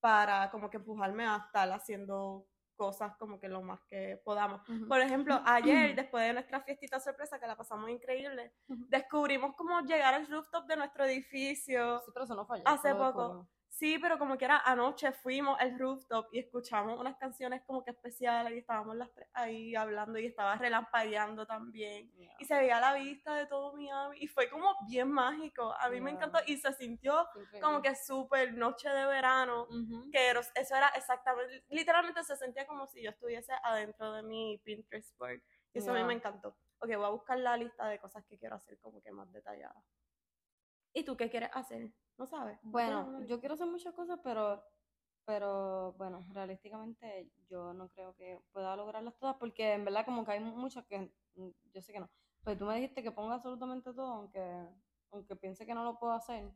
para 0.00 0.50
como 0.50 0.70
que 0.70 0.76
empujarme 0.78 1.26
a 1.26 1.36
estar 1.46 1.70
haciendo 1.72 2.46
cosas 2.76 3.16
como 3.16 3.40
que 3.40 3.48
lo 3.48 3.62
más 3.62 3.80
que 3.88 4.20
podamos. 4.22 4.60
Por 4.86 5.00
ejemplo, 5.00 5.40
ayer, 5.44 5.96
después 5.96 6.26
de 6.26 6.34
nuestra 6.34 6.60
fiestita 6.60 7.00
sorpresa, 7.00 7.40
que 7.40 7.46
la 7.46 7.56
pasamos 7.56 7.90
increíble, 7.90 8.52
descubrimos 8.68 9.54
cómo 9.56 9.80
llegar 9.80 10.14
al 10.14 10.28
rooftop 10.28 10.66
de 10.66 10.76
nuestro 10.76 11.04
edificio. 11.04 12.00
Sí, 12.00 12.10
pero 12.12 12.24
eso 12.24 12.34
no 12.34 12.46
ayer, 12.50 12.64
Hace 12.66 12.94
poco. 12.94 13.48
Sí, 13.78 13.98
pero 13.98 14.18
como 14.18 14.38
que 14.38 14.46
era 14.46 14.56
anoche, 14.64 15.12
fuimos 15.12 15.60
al 15.60 15.78
rooftop 15.78 16.28
y 16.32 16.38
escuchamos 16.38 16.98
unas 16.98 17.18
canciones 17.18 17.60
como 17.66 17.84
que 17.84 17.90
especiales 17.90 18.54
y 18.54 18.58
estábamos 18.60 18.96
las 18.96 19.12
tres 19.12 19.28
ahí 19.34 19.76
hablando 19.76 20.18
y 20.18 20.24
estaba 20.24 20.56
relampagueando 20.56 21.46
también. 21.46 22.10
Yeah. 22.14 22.34
Y 22.38 22.46
se 22.46 22.54
veía 22.56 22.80
la 22.80 22.94
vista 22.94 23.34
de 23.34 23.44
todo 23.44 23.74
Miami 23.76 24.16
y 24.18 24.28
fue 24.28 24.48
como 24.48 24.74
bien 24.88 25.10
mágico. 25.12 25.74
A 25.78 25.90
mí 25.90 26.00
me 26.00 26.10
Yeah. 26.12 26.16
encantó 26.24 26.38
y 26.46 26.56
se 26.56 26.72
sintió 26.72 27.28
increíble. 27.34 27.60
como 27.60 27.82
que 27.82 27.94
súper 27.96 28.54
noche 28.54 28.88
de 28.88 29.04
verano 29.04 29.64
Ujú. 29.64 30.10
que 30.10 30.26
eros- 30.26 30.50
eso 30.54 30.74
era 30.74 30.88
exactamente, 30.96 31.62
literalmente 31.68 32.24
se 32.24 32.34
sentía 32.36 32.66
como 32.66 32.86
si 32.86 33.02
yo 33.02 33.10
estuviese 33.10 33.52
adentro 33.62 34.10
de 34.12 34.22
mi 34.22 34.56
Pinterest 34.64 35.14
board. 35.18 35.42
Y 35.74 35.80
eso 35.80 35.90
a 35.90 35.94
mí 35.94 36.02
me 36.02 36.14
encantó. 36.14 36.56
Ok, 36.78 36.88
voy 36.96 37.04
a 37.04 37.10
buscar 37.10 37.38
la 37.38 37.54
lista 37.58 37.86
de 37.88 37.98
cosas 37.98 38.24
que 38.24 38.38
quiero 38.38 38.56
hacer 38.56 38.78
como 38.78 39.02
que 39.02 39.12
más 39.12 39.30
detallada. 39.30 39.84
¿Y 40.94 41.04
tú 41.04 41.14
qué 41.14 41.28
quieres 41.28 41.50
hacer? 41.52 41.90
¿No 42.18 42.26
sabes? 42.26 42.58
¿No 42.62 42.72
tienes 42.72 42.94
una 42.94 43.02
Bueno, 43.04 43.26
yo 43.26 43.40
quiero 43.40 43.54
hacer 43.54 43.66
muchas 43.66 43.94
cosas, 43.94 44.18
pero, 44.22 44.62
pero 45.24 45.92
bueno, 45.94 46.26
realísticamente 46.32 47.30
yo 47.48 47.74
no 47.74 47.88
creo 47.90 48.14
que 48.14 48.40
pueda 48.52 48.76
lograrlas 48.76 49.16
todas, 49.18 49.36
porque 49.36 49.74
en 49.74 49.84
verdad 49.84 50.04
como 50.04 50.24
que 50.24 50.32
hay 50.32 50.40
muchas 50.40 50.84
que 50.86 51.12
mm, 51.34 51.48
yo 51.72 51.82
sé 51.82 51.92
que 51.92 52.00
no. 52.00 52.10
pues 52.42 52.58
tú 52.58 52.64
me 52.64 52.76
dijiste 52.76 53.02
que 53.02 53.12
ponga 53.12 53.34
absolutamente 53.34 53.92
todo, 53.92 54.12
aunque, 54.12 54.68
aunque 55.10 55.36
piense 55.36 55.66
que 55.66 55.74
no 55.74 55.84
lo 55.84 55.98
puedo 55.98 56.12
hacer. 56.12 56.50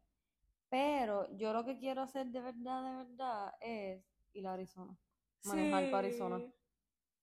Pero 0.69 1.29
yo 1.37 1.53
lo 1.53 1.65
que 1.65 1.79
quiero 1.79 2.03
hacer 2.03 2.29
de 2.29 2.41
verdad, 2.41 2.85
de 2.85 3.05
verdad, 3.05 3.53
es 3.61 4.05
ir 4.33 4.47
a 4.47 4.53
Arizona. 4.53 4.97
Manejar 5.45 5.91
para 5.91 5.99
Arizona. 5.99 6.39
Sí. 6.39 6.55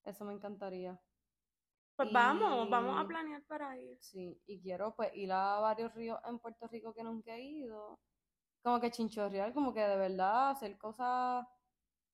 Eso 0.03 0.25
me 0.25 0.33
encantaría. 0.33 0.99
Pues 1.95 2.11
vamos, 2.11 2.69
vamos 2.69 2.95
a 2.99 3.07
planear 3.07 3.41
para 3.43 3.75
ir. 3.77 3.97
Sí, 3.99 4.39
y 4.45 4.61
quiero 4.61 4.95
pues 4.95 5.09
ir 5.15 5.31
a 5.31 5.59
varios 5.59 5.93
ríos 5.95 6.19
en 6.25 6.37
Puerto 6.39 6.67
Rico 6.67 6.93
que 6.93 7.03
nunca 7.03 7.35
he 7.35 7.41
ido. 7.41 7.99
Como 8.67 8.81
que 8.81 8.91
chinchorreal, 8.91 9.53
como 9.53 9.73
que 9.73 9.79
de 9.79 9.95
verdad 9.95 10.49
hacer 10.49 10.77
cosas 10.77 11.47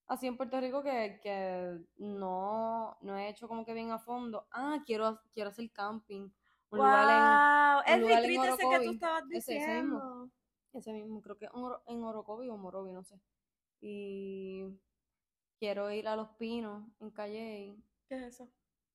así 0.05 0.27
en 0.27 0.37
Puerto 0.37 0.61
Rico 0.61 0.83
que, 0.83 1.19
que 1.23 1.79
no, 1.97 2.95
no 3.01 3.17
he 3.17 3.27
hecho 3.29 3.47
como 3.47 3.65
que 3.65 3.73
bien 3.73 3.89
a 3.89 3.97
fondo. 3.97 4.45
Ah, 4.51 4.77
quiero, 4.85 5.19
quiero 5.33 5.49
hacer 5.49 5.71
camping. 5.71 6.29
Un 6.69 6.77
lugar 6.77 7.07
Wow, 7.07 7.79
un 7.87 7.93
el 7.95 8.01
lugar 8.01 8.23
en 8.23 8.29
retreat 8.29 8.53
ese 8.53 8.69
que 8.69 8.85
tú 8.85 8.91
estabas 8.91 9.23
Ese- 9.31 9.57
ese 9.57 9.81
mismo. 9.81 9.95
diciendo. 9.97 10.29
en 10.73 10.79
ese 10.79 10.93
mismo, 10.93 11.21
creo 11.23 11.37
que 11.39 11.45
en, 11.45 11.51
en 11.87 12.03
Orocovi 12.03 12.49
o 12.49 12.57
Morovi, 12.57 12.91
no 12.93 13.03
sé. 13.03 13.19
Y 13.81 14.63
quiero 15.57 15.89
ir 15.91 16.07
a 16.07 16.15
Los 16.15 16.29
Pinos 16.37 16.83
en 16.99 17.09
Calle, 17.09 17.75
¿Qué 18.07 18.15
es 18.15 18.21
eso? 18.35 18.47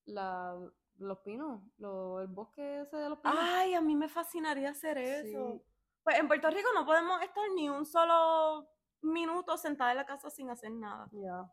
la, 0.05 0.57
Los 0.97 1.19
Pinos, 1.19 1.61
lo- 1.77 2.21
el 2.21 2.27
bosque 2.27 2.83
ese 2.83 2.95
de 2.95 3.09
Los 3.09 3.19
Pinos. 3.19 3.37
Ay, 3.37 3.73
a 3.73 3.81
mí 3.81 3.95
me 3.97 4.07
fascinaría 4.07 4.69
hacer 4.69 4.97
Sí. 4.97 5.27
eso. 5.27 5.61
Pues 6.03 6.17
en 6.17 6.27
Puerto 6.27 6.49
Rico 6.49 6.69
no 6.73 6.85
podemos 6.85 7.21
estar 7.21 7.43
ni 7.55 7.69
un 7.69 7.85
solo 7.85 8.69
minuto 9.01 9.57
sentada 9.57 9.91
en 9.91 9.97
la 9.97 10.05
casa 10.05 10.29
sin 10.29 10.49
hacer 10.49 10.71
nada. 10.71 11.07
Ya. 11.11 11.51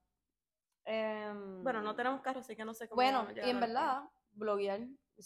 Em, 0.84 1.62
Bueno, 1.62 1.82
no 1.82 1.94
tenemos 1.96 2.20
carro, 2.20 2.40
así 2.40 2.54
que 2.54 2.64
no 2.64 2.72
sé 2.74 2.88
cómo 2.88 2.96
Bueno, 2.96 3.26
y 3.34 3.50
en 3.50 3.60
verdad, 3.60 4.02
bloguear, 4.32 4.80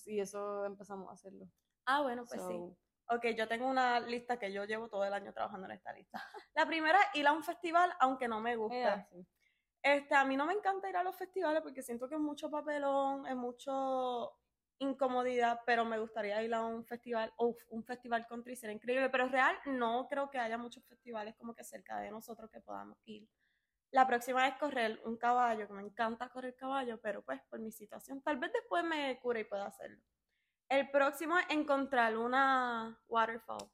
y 0.07 0.21
eso 0.21 0.65
empezamos 0.65 1.09
a 1.11 1.13
hacerlo. 1.13 1.47
Ah, 1.87 2.03
bueno, 2.03 2.25
pues 2.27 2.43
sí. 2.47 2.77
Ok, 3.13 3.27
yo 3.37 3.49
tengo 3.49 3.67
una 3.67 3.99
lista 3.99 4.39
que 4.39 4.53
yo 4.53 4.65
llevo 4.65 4.89
todo 4.89 5.05
el 5.05 5.13
año 5.13 5.33
trabajando 5.33 5.67
en 5.67 5.73
esta 5.73 5.93
lista. 5.93 6.13
La 6.55 6.67
primera 6.67 6.99
ir 7.15 7.27
a 7.27 7.33
un 7.33 7.43
festival, 7.43 7.93
aunque 7.99 8.29
no 8.29 8.41
me 8.41 8.55
sí. 8.55 9.27
Este, 9.83 10.15
a 10.15 10.25
mí 10.25 10.37
no 10.37 10.47
me 10.47 10.53
encanta 10.53 10.89
ir 10.89 10.97
a 10.97 11.03
los 11.03 11.17
festivales 11.17 11.63
porque 11.63 11.83
siento 11.83 12.09
que 12.09 12.15
es 12.15 12.21
mucho 12.21 12.51
papelón, 12.51 13.27
es 13.27 13.35
mucho 13.35 14.40
incomodidad, 14.81 15.61
pero 15.67 15.85
me 15.85 15.99
gustaría 15.99 16.43
ir 16.43 16.53
a 16.55 16.65
un 16.65 16.85
festival, 16.85 17.33
uf, 17.39 17.57
un 17.69 17.85
festival 17.85 18.27
country 18.27 18.57
sería 18.57 18.75
increíble, 18.75 19.11
pero 19.11 19.29
real 19.29 19.57
no 19.67 20.09
creo 20.09 20.31
que 20.31 20.39
haya 20.39 20.59
muchos 20.59 20.85
festivales 20.87 21.37
como 21.37 21.55
que 21.55 21.63
cerca 21.65 22.01
de 22.01 22.11
nosotros 22.11 22.51
que 22.51 22.61
podamos 22.61 22.99
ir. 23.05 23.29
La 23.93 24.07
próxima 24.07 24.49
es 24.49 24.57
correr 24.57 25.01
un 25.05 25.17
caballo, 25.17 25.67
que 25.67 25.73
me 25.75 25.83
encanta 25.83 26.31
correr 26.31 26.57
caballo, 26.57 26.99
pero 27.01 27.23
pues 27.23 27.41
por 27.49 27.61
mi 27.61 27.71
situación, 27.71 28.23
tal 28.23 28.39
vez 28.39 28.53
después 28.53 28.83
me 28.83 29.19
cure 29.21 29.41
y 29.41 29.45
pueda 29.45 29.67
hacerlo. 29.67 30.03
El 30.69 30.91
próximo 30.91 31.37
es 31.37 31.47
encontrar 31.51 32.17
una 32.17 32.99
waterfall. 33.09 33.71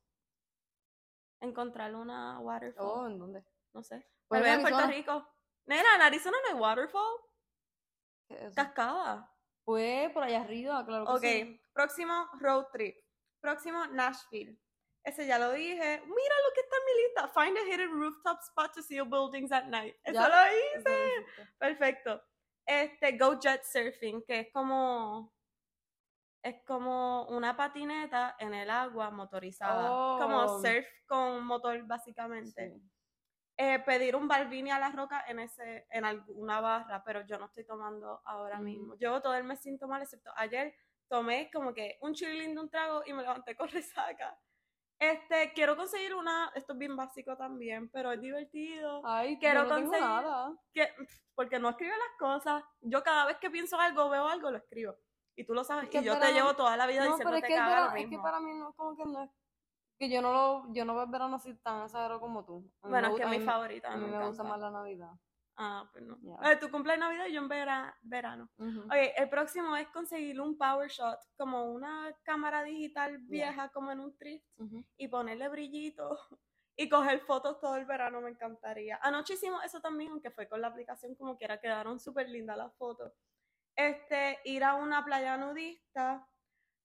Encontrar 1.40 1.94
una 1.94 2.40
waterfall. 2.40 2.86
Oh, 2.86 3.06
¿en 3.06 3.18
dónde? 3.18 3.44
No 3.75 3.82
sé. 3.82 4.08
Pues 4.26 4.44
en 4.44 4.62
Puerto. 4.62 4.86
Rico. 4.86 5.28
Nena, 5.66 5.94
en 5.96 6.02
Arizona 6.02 6.36
no 6.42 6.54
hay 6.54 6.60
waterfall. 6.60 7.20
¿Qué 8.26 8.46
es? 8.46 8.54
Cascada. 8.54 9.35
Pues 9.66 10.11
por 10.12 10.23
allá 10.23 10.42
arriba, 10.42 10.87
claro 10.87 11.04
que 11.06 11.12
Ok, 11.12 11.23
sí. 11.23 11.61
próximo 11.73 12.28
road 12.40 12.66
trip. 12.73 12.96
Próximo 13.40 13.85
Nashville. 13.88 14.56
Ese 15.04 15.26
ya 15.26 15.38
lo 15.40 15.50
dije. 15.52 16.00
Mira 16.04 16.35
lo 16.49 16.54
que 16.54 16.61
está 16.61 16.76
en 16.76 16.85
mi 16.85 17.02
lista. 17.02 17.28
Find 17.28 17.58
a 17.58 17.62
hidden 17.75 17.90
rooftop 17.90 18.40
spot 18.42 18.73
to 18.75 18.82
see 18.82 19.00
buildings 19.02 19.50
at 19.50 19.64
night. 19.66 19.96
Eso 20.04 20.14
¿Ya? 20.14 20.28
lo 20.28 20.37
hice. 20.80 21.26
Perfecto. 21.58 22.23
Este, 22.64 23.16
go 23.18 23.38
jet 23.40 23.62
surfing, 23.64 24.23
que 24.25 24.40
es 24.40 24.49
como. 24.52 25.32
Es 26.44 26.62
como 26.64 27.26
una 27.28 27.56
patineta 27.56 28.37
en 28.38 28.54
el 28.54 28.70
agua 28.70 29.11
motorizada. 29.11 29.88
Como 30.20 30.38
Oh. 30.44 30.62
surf 30.62 30.87
con 31.06 31.44
motor, 31.44 31.82
básicamente. 31.87 32.70
Sí. 32.70 32.82
Eh, 33.58 33.78
pedir 33.80 34.14
un 34.16 34.28
Balvini 34.28 34.70
a 34.70 34.78
la 34.78 34.90
roca 34.90 35.25
en 35.28 35.38
ese 35.40 35.86
en 35.90 36.04
alguna 36.04 36.60
barra, 36.60 37.02
pero 37.04 37.22
yo 37.26 37.38
no 37.38 37.46
estoy 37.46 37.64
tomando 37.64 38.20
ahora 38.25 38.56
Ujú. 38.56 38.64
mismo. 38.64 38.94
Llevo 38.96 39.20
todo 39.22 39.34
el 39.34 39.44
mes 39.44 39.60
sin 39.60 39.78
tomar, 39.78 40.02
excepto 40.02 40.30
ayer 40.36 40.75
tomé 41.08 41.50
como 41.52 41.72
que 41.72 41.98
un 42.02 42.12
chilín 42.14 42.54
de 42.54 42.60
un 42.60 42.68
trago 42.68 43.02
y 43.06 43.12
me 43.12 43.22
levanté 43.22 43.56
con 43.56 43.68
resaca. 43.72 44.38
Este, 44.98 45.52
quiero 45.52 45.76
conseguir 45.76 46.14
una, 46.14 46.50
esto 46.54 46.72
es 46.72 46.78
bien 46.78 46.96
básico 46.96 47.36
también, 47.36 47.90
pero 47.90 48.12
es 48.12 48.20
divertido. 48.20 49.02
Ay, 49.04 49.38
Quiero 49.38 49.64
no 49.64 49.68
conseguir- 49.68 50.00
nada. 50.00 50.52
Que, 50.72 50.88
porque 51.34 51.58
no 51.58 51.68
escribe 51.68 51.92
las 51.92 52.18
cosas. 52.18 52.64
Yo 52.80 53.02
cada 53.02 53.26
vez 53.26 53.36
que 53.36 53.50
pienso 53.50 53.78
algo, 53.78 54.08
veo 54.08 54.26
algo, 54.26 54.50
lo 54.50 54.56
escribo. 54.56 54.96
Y 55.36 55.44
tú 55.44 55.52
lo 55.52 55.64
sabes. 55.64 55.84
Es 55.84 55.90
que 55.90 55.98
y 55.98 56.04
yo 56.04 56.18
te 56.18 56.32
llevo 56.32 56.54
toda 56.56 56.78
la 56.78 56.86
vida 56.86 57.04
No, 57.04 57.10
diciendo 57.10 57.25
pero 57.30 57.36
es 57.36 57.42
que 57.42 57.52
es 57.54 58.08
que 58.08 58.18
para 58.18 58.40
mí 58.40 58.54
no, 58.54 58.72
como 58.72 58.96
que 58.96 59.04
no 59.04 59.22
es, 59.22 59.30
que 59.98 60.08
yo 60.10 60.20
no 60.22 60.32
lo, 60.32 60.72
yo 60.74 60.84
no 60.84 60.94
veo 60.94 61.04
el 61.04 61.10
verano 61.10 61.36
así 61.36 61.54
tan 61.62 61.84
exagerado 61.84 62.20
como 62.20 62.44
tú. 62.44 62.70
Bueno, 62.82 63.08
es 63.08 63.14
que 63.16 63.22
es 63.22 63.28
mi 63.30 63.40
favorita. 63.40 63.92
A 63.92 63.96
mí 63.96 64.04
me 64.06 64.18
me 64.18 64.26
gusta 64.26 64.42
encanta. 64.42 64.44
más 64.44 64.60
la 64.60 64.70
Navidad. 64.70 65.10
Ah, 65.58 65.88
pues 65.90 66.04
no. 66.04 66.18
Ya. 66.20 66.52
Eh, 66.52 66.56
tu 66.56 66.70
cumpleaños 66.70 67.06
Navidad 67.06 67.26
y 67.28 67.32
yo 67.32 67.40
en 67.40 67.48
vera- 67.48 67.96
verano. 68.02 68.50
Ujú. 68.58 68.80
Ok, 68.80 68.92
el 69.16 69.28
próximo 69.30 69.74
es 69.74 69.88
conseguir 69.88 70.38
un 70.38 70.58
power 70.58 70.90
shot, 70.90 71.18
como 71.38 71.72
una 71.72 72.14
cámara 72.24 72.62
digital 72.62 73.16
vieja, 73.20 73.70
como 73.70 73.90
en 73.90 74.00
un 74.00 74.14
thrift, 74.18 74.46
y 74.98 75.08
ponerle 75.08 75.48
brillito 75.48 76.10
y 76.76 76.90
coger 76.90 77.20
fotos 77.20 77.58
todo 77.58 77.76
el 77.76 77.86
verano, 77.86 78.20
me 78.20 78.28
encantaría. 78.30 78.98
Anoche 79.02 79.32
hicimos 79.32 79.64
eso 79.64 79.80
también, 79.80 80.10
aunque 80.10 80.30
fue 80.30 80.46
con 80.46 80.60
la 80.60 80.68
aplicación 80.68 81.14
como 81.14 81.38
quiera, 81.38 81.58
quedaron 81.58 81.98
súper 81.98 82.28
lindas 82.28 82.58
las 82.58 82.74
fotos. 82.76 83.14
Este, 83.74 84.38
ir 84.44 84.62
a 84.62 84.74
una 84.74 85.04
playa 85.06 85.38
nudista, 85.38 86.26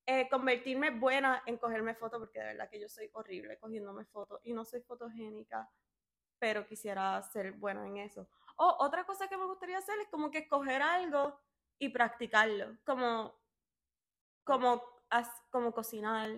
eh, 0.06 0.28
convertirme 0.30 0.90
buena 0.92 1.44
en 1.46 1.58
cogerme 1.58 1.94
fotos, 1.96 2.20
porque 2.20 2.40
de 2.40 2.46
verdad 2.46 2.70
que 2.70 2.80
yo 2.80 2.90
soy 2.90 3.10
horrible 3.14 3.58
cogiéndome 3.60 4.06
fotos 4.06 4.40
y 4.44 4.54
no 4.54 4.66
soy 4.66 4.82
fotogénica, 4.82 5.70
pero 6.40 6.66
quisiera 6.66 7.22
ser 7.22 7.54
buena 7.54 7.86
en 7.88 7.98
eso. 7.98 8.28
O 8.58 8.78
otra 8.80 9.06
cosa 9.06 9.28
que 9.28 9.38
me 9.38 9.46
gustaría 9.46 9.78
hacer 9.78 10.00
es 10.00 10.08
como 10.10 10.32
que 10.32 10.40
escoger 10.40 10.82
algo 10.82 11.40
y 11.78 11.90
practicarlo, 11.90 12.78
como, 12.86 13.40
como, 14.44 14.84
como 15.50 15.72
cocinar. 15.74 16.30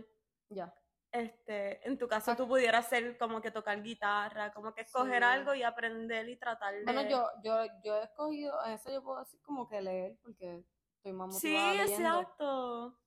Ya. 0.50 0.74
Este, 1.12 1.88
en 1.88 1.98
tu 1.98 2.08
caso 2.08 2.32
Exacto. 2.32 2.44
tú 2.44 2.50
pudieras 2.50 2.88
hacer 2.88 3.18
como 3.20 3.40
que 3.40 3.52
tocar 3.52 3.82
guitarra, 3.84 4.52
como 4.52 4.74
que 4.74 4.82
escoger 4.82 5.22
Sí. 5.22 5.30
algo 5.30 5.54
y 5.54 5.62
aprender 5.62 6.28
y 6.28 6.38
tratar 6.38 6.74
de... 6.74 6.84
Bueno, 6.86 7.04
yo, 7.04 7.30
yo, 7.44 7.66
yo 7.84 7.98
he 7.98 8.04
escogido, 8.04 8.64
eso 8.66 8.92
yo 8.92 9.04
puedo 9.04 9.20
decir 9.20 9.40
como 9.44 9.68
que 9.70 9.80
leer, 9.80 10.18
porque 10.24 10.64
estoy 10.98 11.14
más 11.14 11.38
Sí, 11.40 11.54
motivada 11.54 11.74
leyendo. 11.76 12.20
exacto. 12.20 13.00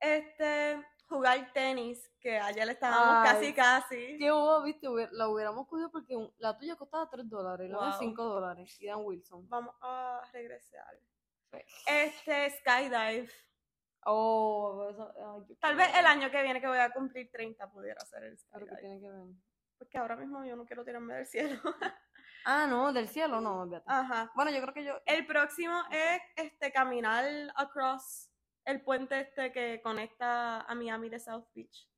Este, 0.00 0.84
jugar 1.08 1.52
tenis, 1.52 2.10
que 2.20 2.38
ayer 2.38 2.68
estábamos 2.68 3.26
Ay, 3.28 3.34
casi 3.34 3.54
casi. 3.54 4.16
¿Qué 4.18 4.30
hubo, 4.32 4.62
viste? 4.62 4.86
La 5.12 5.28
hubiéramos 5.28 5.66
cogido 5.66 5.90
porque 5.90 6.14
un- 6.16 6.32
la 6.38 6.56
tuya 6.56 6.76
costaba 6.76 7.08
3 7.10 7.28
dólares 7.28 7.66
y 7.68 7.72
la 7.72 7.78
mía 7.78 7.90
Wow. 7.90 7.98
5 7.98 8.24
dólares. 8.24 8.76
Y 8.80 8.86
Dan 8.86 9.00
Wilson. 9.02 9.48
Vamos 9.48 9.74
a 9.80 10.20
regresar. 10.32 10.98
Sí. 11.52 11.58
Este, 11.86 12.50
skydive. 12.58 13.28
Oh, 14.04 14.86
eso, 14.90 15.12
ay, 15.16 15.46
yo 15.48 15.56
Tal 15.60 15.76
vez 15.76 15.88
el 15.98 16.06
año 16.06 16.30
que 16.30 16.42
viene 16.42 16.60
que 16.60 16.68
voy 16.68 16.78
a 16.78 16.90
cumplir 16.92 17.30
30 17.30 17.68
pudiera 17.70 18.00
hacer 18.00 18.22
el 18.24 18.32
que 18.36 18.38
skydive. 18.38 18.76
tiene 18.80 19.00
que 19.00 19.10
ver. 19.10 19.26
Porque 19.78 19.98
ahora 19.98 20.16
mismo 20.16 20.44
yo 20.44 20.56
no 20.56 20.64
quiero 20.64 20.84
tirarme 20.84 21.14
del 21.14 21.26
cielo. 21.26 21.60
Ah, 22.44 22.66
no, 22.66 22.92
del 22.94 23.08
cielo 23.08 23.40
no, 23.42 23.60
olvídate. 23.62 23.84
Ajá. 23.88 24.30
Bueno, 24.34 24.50
yo 24.50 24.62
creo 24.62 24.72
que 24.72 24.84
yo. 24.84 24.94
El 25.04 25.26
próximo 25.26 25.82
es 25.90 26.20
este 26.36 26.72
caminar 26.72 27.26
across 27.56 28.30
el 28.68 28.82
puente 28.82 29.18
este 29.20 29.50
que 29.52 29.80
conecta 29.82 30.60
a 30.60 30.74
Miami 30.74 31.08
de 31.08 31.18
South 31.18 31.46
Beach. 31.54 31.88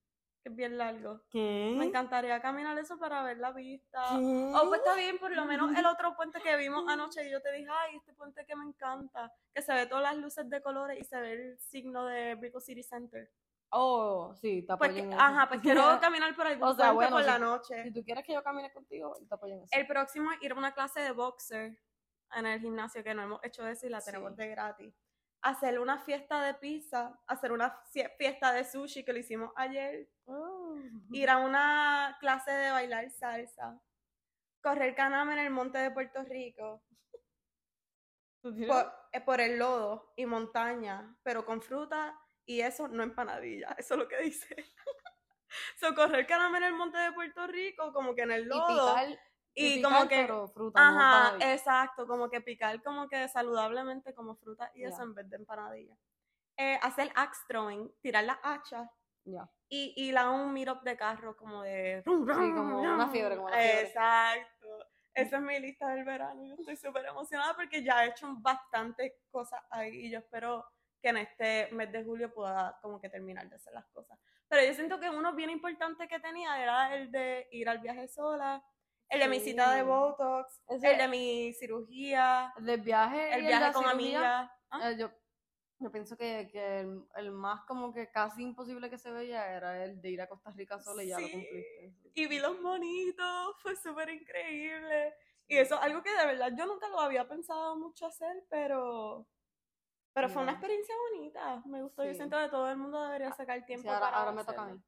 Que 0.43 0.49
es 0.49 0.57
bien 0.57 0.79
largo. 0.79 1.21
¿Qué? 1.31 1.75
Me 1.77 1.85
encantaría 1.85 2.41
caminar 2.41 2.79
eso 2.79 2.99
para 2.99 3.23
ver 3.23 3.37
la 3.39 3.53
vista. 3.53 4.03
¿Qué? 4.11 4.53
Oh, 4.55 4.69
pues 4.69 4.81
está 4.81 4.95
bien, 4.95 5.19
por 5.19 5.31
lo 5.33 5.45
menos 5.45 5.77
el 5.77 5.85
otro 5.85 6.17
puente 6.17 6.41
que 6.41 6.57
vimos 6.57 6.85
anoche 6.89 7.27
y 7.27 7.31
yo 7.31 7.43
te 7.43 7.53
dije, 7.53 7.69
ay, 7.71 7.97
este 7.97 8.15
puente 8.15 8.47
que 8.47 8.57
me 8.57 8.65
encanta, 8.65 9.31
que 9.55 9.61
se 9.61 9.75
ve 9.75 9.87
todas 9.87 10.03
las 10.05 10.17
luces 10.17 10.49
de 10.49 10.63
colores 10.63 10.99
y 10.99 11.05
se 11.05 11.21
ve 11.21 11.33
el 11.33 11.59
signo 11.61 12.07
de 12.07 12.37
Brickell 12.37 12.63
City 12.63 12.83
Center. 12.83 13.31
Oh, 13.73 14.35
sí, 14.41 14.63
te 14.63 14.77
Pues, 14.79 14.91
apoyo 14.91 15.03
en 15.05 15.11
que- 15.11 15.15
eso. 15.17 15.23
ajá, 15.25 15.49
pues 15.49 15.61
quiero 15.61 15.83
caminar 16.01 16.35
por 16.35 16.47
algún 16.47 16.69
O 16.69 16.75
sea, 16.75 16.93
puente 16.93 16.95
bueno, 16.95 17.11
por 17.17 17.23
si- 17.23 17.27
la 17.29 17.39
noche. 17.39 17.83
Si 17.85 17.93
tú 17.93 18.03
quieres 18.05 18.25
que 18.25 18.33
yo 18.33 18.43
camine 18.43 18.73
contigo, 18.73 19.15
te 19.29 19.35
apoyo 19.35 19.55
en 19.55 19.63
eso. 19.65 19.77
El 19.77 19.87
próximo 19.87 20.33
es 20.33 20.43
ir 20.43 20.53
a 20.53 20.55
una 20.55 20.73
clase 20.73 21.01
de 21.01 21.11
boxer 21.13 21.77
en 22.35 22.47
el 22.47 22.61
gimnasio, 22.61 23.05
que 23.05 23.13
no 23.15 23.23
hemos 23.23 23.45
hecho 23.45 23.67
eso 23.69 23.87
y 23.87 23.91
la 23.91 24.01
tenemos 24.01 24.35
de 24.37 24.49
gratis. 24.49 24.95
Hacer 25.43 25.79
una 25.79 25.99
fiesta 25.99 26.43
de 26.43 26.55
pizza, 26.55 27.19
hacer 27.27 27.53
una 27.53 27.83
fie- 27.93 28.15
fiesta 28.19 28.53
de 28.53 28.65
sushi 28.65 29.05
que 29.05 29.13
lo 29.13 29.19
hicimos 29.19 29.53
ayer. 29.57 30.09
Oh. 30.27 30.77
Ir 31.13 31.31
a 31.31 31.39
una 31.39 32.17
clase 32.21 32.51
de 32.51 32.71
bailar 32.71 33.11
salsa. 33.11 33.81
Correr 34.63 34.95
caname 34.95 35.33
en 35.35 35.39
el 35.41 35.51
monte 35.51 35.79
de 35.79 35.91
Puerto 35.91 36.23
Rico. 36.25 36.83
Eh, 39.13 39.21
por 39.21 39.39
el 39.41 39.59
lodo 39.59 40.15
y 40.17 40.25
montaña, 40.25 41.15
pero 41.23 41.45
con 41.45 41.61
fruta 41.61 42.19
y 42.47 42.61
eso 42.63 42.89
no 42.89 43.03
empanadilla, 43.03 43.75
eso 43.77 43.95
es 43.95 44.01
lo 44.01 44.09
que 44.09 44.17
dice. 44.23 44.57
Socorrer 45.79 46.27
caname 46.27 46.57
en 46.59 46.65
el 46.65 46.73
monte 46.73 46.97
de 46.97 47.13
Puerto 47.13 47.47
Rico, 47.49 47.93
como 47.93 48.15
que 48.15 48.23
en 48.23 48.31
el 48.31 48.43
Y 48.43 48.47
lodo. 48.47 48.95
picar, 48.95 49.21
Y, 49.55 49.83
como 49.83 50.07
que, 50.09 50.17
pero 50.23 50.49
fruta, 50.49 50.81
ajá, 50.81 51.37
exacto, 51.53 52.07
como 52.07 52.31
que 52.31 52.41
picar 52.41 52.83
como 52.83 53.09
que 53.09 53.29
saludablemente 53.29 54.15
como 54.15 54.37
fruta 54.37 54.71
y 54.75 54.85
eso 54.85 54.99
Ya. 54.99 55.03
en 55.05 55.15
vez 55.15 55.29
de 55.31 55.37
empanadilla. 55.37 55.97
eh, 56.57 56.79
hacer 56.83 57.11
axe 57.17 57.41
throwing, 57.49 57.91
tirar 58.01 58.25
las 58.25 58.39
hachas 58.43 58.89
Ya. 59.25 59.49
y 59.69 59.95
ir 59.97 60.17
a 60.19 60.31
un 60.31 60.53
meetup 60.53 60.83
de 60.83 60.97
carro 60.97 61.37
como 61.37 61.63
de... 61.63 62.03
como 62.05 62.23
una 62.81 63.09
fiebre, 63.09 63.37
como 63.37 63.47
una 63.47 63.57
fiebre. 63.57 63.81
Exacto. 63.83 64.69
Esa 65.15 65.37
es 65.37 65.43
mi 65.43 65.59
lista 65.59 65.89
del 65.89 66.05
verano. 66.05 66.45
Yo 66.47 66.55
estoy 66.55 66.77
súper 66.77 67.05
emocionada 67.07 67.55
porque 67.57 67.83
ya 67.83 68.05
he 68.05 68.11
hecho 68.11 68.29
bastantes 68.39 69.13
cosas 69.31 69.61
ahí 69.71 70.07
y 70.07 70.11
yo 70.11 70.19
espero 70.21 70.65
que 71.03 71.09
en 71.09 71.17
este 71.17 71.69
mes 71.73 71.91
de 71.91 72.05
julio 72.05 72.33
pueda 72.33 72.79
como 72.83 73.01
que 73.01 73.09
terminar 73.09 73.49
de 73.49 73.57
hacer 73.57 73.73
las 73.73 73.87
cosas. 73.87 74.19
Pero 74.49 74.65
yo 74.67 74.75
siento 74.75 75.01
que 75.01 75.09
uno 75.11 75.35
bien 75.35 75.51
importante 75.51 76.07
que 76.09 76.21
tenía 76.21 76.63
era 76.63 76.95
el 76.95 77.11
de 77.11 77.49
ir 77.53 77.69
al 77.69 77.79
viaje 77.79 78.07
sola, 78.07 78.63
el 79.11 79.21
de 79.21 79.29
mi 79.29 79.41
cita 79.41 79.75
de 79.75 79.83
Sí. 79.83 79.87
Botox, 79.87 80.63
Ese- 80.69 80.93
el 80.93 80.99
de 80.99 81.09
mi 81.09 81.53
cirugía, 81.55 82.53
El 82.57 82.65
del 82.67 82.81
viaje. 82.81 83.35
el 83.35 83.45
y 83.45 83.47
viaje 83.47 83.73
con 83.73 83.85
cirugía, 83.85 83.91
amigas. 84.41 84.51
¿Ah? 84.71 84.91
eh, 84.91 84.97
yo, 84.99 85.11
yo 85.81 85.91
pienso 85.91 86.17
que, 86.17 86.49
que 86.51 86.81
el, 86.81 87.05
el 87.17 87.33
más 87.33 87.63
como 87.63 87.93
que 87.93 88.11
casi 88.11 88.43
imposible 88.43 88.89
que 88.91 88.99
se 88.99 89.11
veía 89.11 89.47
era 89.53 89.83
el 89.85 90.01
de 90.01 90.11
ir 90.11 90.21
a 90.23 90.29
Costa 90.29 90.51
Rica 90.53 90.79
sola 90.81 91.03
y 91.03 91.09
ya 91.09 91.19
lo 91.19 91.27
Sí. 91.27 91.33
cumpliste. 91.33 91.95
y 92.15 92.27
vi 92.27 92.39
los 92.39 92.61
monitos, 92.61 93.57
fue 93.63 93.77
súper 93.77 94.11
increíble. 94.11 95.15
Y 95.47 95.57
eso 95.57 95.75
es 95.77 95.81
algo 95.83 96.03
que 96.03 96.11
de 96.17 96.27
verdad 96.27 96.53
yo 96.57 96.67
nunca 96.67 96.89
lo 96.89 97.01
había 97.01 97.27
pensado 97.29 97.77
mucho 97.77 98.07
hacer, 98.07 98.45
pero 98.49 99.27
pero 100.13 100.29
fue 100.29 100.43
una 100.43 100.53
Ya. 100.53 100.59
experiencia 100.59 100.95
bonita. 101.13 101.63
Me 101.67 101.83
gustó. 101.83 102.05
Yo 102.05 102.11
Sí. 102.11 102.17
siento 102.17 102.37
que 102.37 102.49
todo 102.49 102.69
el 102.69 102.77
mundo 102.77 103.01
debería 103.05 103.33
sacar 103.33 103.59
Sí, 103.61 103.67
tiempo 103.67 103.89
ahora, 103.91 104.01
para 104.01 104.17
ahora 104.19 104.33
me 104.33 104.45
toca 104.45 104.61
a 104.61 104.65
hacerlo. 104.65 104.81
mí. 104.81 104.85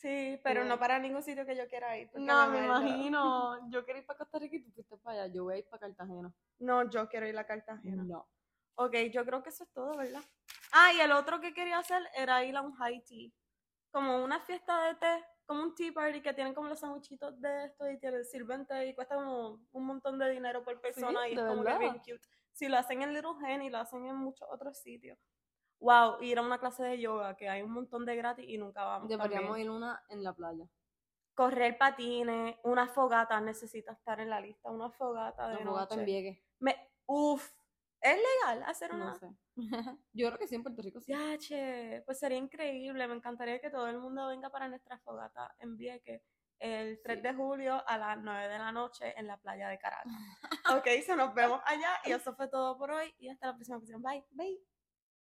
Sí, 0.00 0.40
pero 0.42 0.64
no 0.64 0.78
para 0.78 0.98
ningún 0.98 1.22
sitio 1.22 1.44
que 1.44 1.54
yo 1.54 1.68
quiera 1.68 1.96
ir. 1.98 2.10
No, 2.14 2.48
me 2.48 2.64
imagino. 2.64 3.58
Yo 3.70 3.84
quería 3.84 4.00
ir 4.00 4.06
para 4.06 4.18
Costa 4.18 4.38
Rica 4.38 4.56
y 4.56 4.62
tú 4.62 4.70
fuiste 4.72 4.96
para 4.96 5.24
allá. 5.24 5.34
Yo 5.34 5.44
voy 5.44 5.54
a 5.54 5.58
ir 5.58 5.68
para 5.68 5.80
Cartagena. 5.80 6.32
No, 6.58 6.88
yo 6.88 7.06
quiero 7.08 7.28
ir 7.28 7.36
a 7.36 7.44
Cartagena. 7.44 8.02
No. 8.02 8.26
Ok, 8.76 8.94
yo 9.12 9.26
creo 9.26 9.42
que 9.42 9.50
eso 9.50 9.64
es 9.64 9.70
todo, 9.72 9.94
¿verdad? 9.98 10.22
Ah, 10.72 10.90
y 10.94 11.00
el 11.00 11.12
otro 11.12 11.38
que 11.38 11.52
quería 11.52 11.78
hacer 11.78 12.02
era 12.16 12.42
ir 12.44 12.56
a 12.56 12.62
un 12.62 12.72
high 12.76 13.02
tea. 13.04 13.30
Como 13.90 14.24
una 14.24 14.40
fiesta 14.40 14.86
de 14.86 14.94
té, 14.94 15.24
como 15.44 15.64
un 15.64 15.74
tea 15.74 15.92
party 15.92 16.22
que 16.22 16.32
tienen 16.32 16.54
como 16.54 16.68
los 16.68 16.80
sanguchitos 16.80 17.38
de 17.38 17.66
esto 17.66 17.90
y 17.90 17.98
te 17.98 18.24
sirven 18.24 18.64
té 18.64 18.86
y 18.86 18.94
cuesta 18.94 19.16
como 19.16 19.60
un 19.72 19.84
montón 19.84 20.18
de 20.18 20.30
dinero 20.30 20.64
por 20.64 20.80
persona 20.80 21.28
y 21.28 21.32
es 21.32 21.42
¿De 21.42 21.46
como 21.46 21.62
que 21.62 21.78
bien 21.78 21.98
cute. 21.98 22.26
Si 22.52 22.68
lo 22.68 22.78
hacen 22.78 23.02
en 23.02 23.12
Little 23.12 23.32
Hen 23.44 23.62
y 23.62 23.68
lo 23.68 23.78
hacen 23.78 24.06
en 24.06 24.16
muchos 24.16 24.48
otros 24.50 24.78
sitios. 24.78 25.18
Wow, 25.80 26.20
ir 26.22 26.38
a 26.38 26.42
una 26.42 26.58
clase 26.58 26.82
de 26.82 27.00
yoga 27.00 27.36
que 27.36 27.48
hay 27.48 27.62
un 27.62 27.72
montón 27.72 28.04
de 28.04 28.14
gratis 28.16 28.44
y 28.46 28.58
nunca 28.58 28.84
vamos. 28.84 29.08
Deberíamos 29.08 29.48
también. 29.48 29.66
ir 29.66 29.70
una 29.70 30.02
en 30.08 30.22
la 30.22 30.32
playa. 30.34 30.66
Correr 31.34 31.78
patines, 31.78 32.56
una 32.64 32.86
fogata 32.86 33.40
necesita 33.40 33.92
estar 33.92 34.20
en 34.20 34.28
la 34.28 34.40
lista, 34.40 34.70
una 34.70 34.90
fogata 34.90 35.48
de 35.48 35.56
Una 35.56 35.70
fogata 35.70 35.94
en. 35.94 36.04
Vieques. 36.04 36.38
Me, 36.58 36.76
uf, 37.06 37.50
¿es 38.00 38.16
legal 38.16 38.62
hacer 38.64 38.92
una? 38.94 39.06
No 39.06 39.14
sé. 39.14 39.30
Yo 40.12 40.26
creo 40.26 40.38
que 40.38 40.46
sí 40.46 40.54
en 40.56 40.62
Puerto 40.62 40.82
Rico 40.82 41.00
sí. 41.00 41.12
Ya, 41.12 41.38
che, 41.38 42.02
pues 42.04 42.18
sería 42.18 42.36
increíble. 42.36 43.08
Me 43.08 43.14
encantaría 43.14 43.58
que 43.60 43.70
todo 43.70 43.86
el 43.88 43.98
mundo 43.98 44.28
venga 44.28 44.50
para 44.50 44.68
nuestra 44.68 44.98
fogata 44.98 45.54
en 45.60 45.76
Vieques 45.78 46.22
el 46.58 47.00
3 47.02 47.16
Sí. 47.16 47.22
de 47.22 47.32
julio 47.34 47.82
a 47.88 47.96
las 47.96 48.18
9 48.20 48.48
de 48.48 48.58
la 48.58 48.70
noche 48.70 49.18
en 49.18 49.26
la 49.26 49.38
playa 49.38 49.68
de 49.70 49.78
Caracas. 49.78 50.12
ok, 50.76 50.86
so 51.06 51.16
nos 51.16 51.32
vemos 51.32 51.58
allá 51.64 52.00
y 52.04 52.12
eso 52.12 52.34
fue 52.34 52.48
todo 52.48 52.76
por 52.76 52.90
hoy 52.90 53.14
y 53.18 53.30
hasta 53.30 53.46
la 53.46 53.54
próxima 53.54 53.78
ocasión. 53.78 54.02
Bye. 54.02 54.26
Bye. 54.32 54.60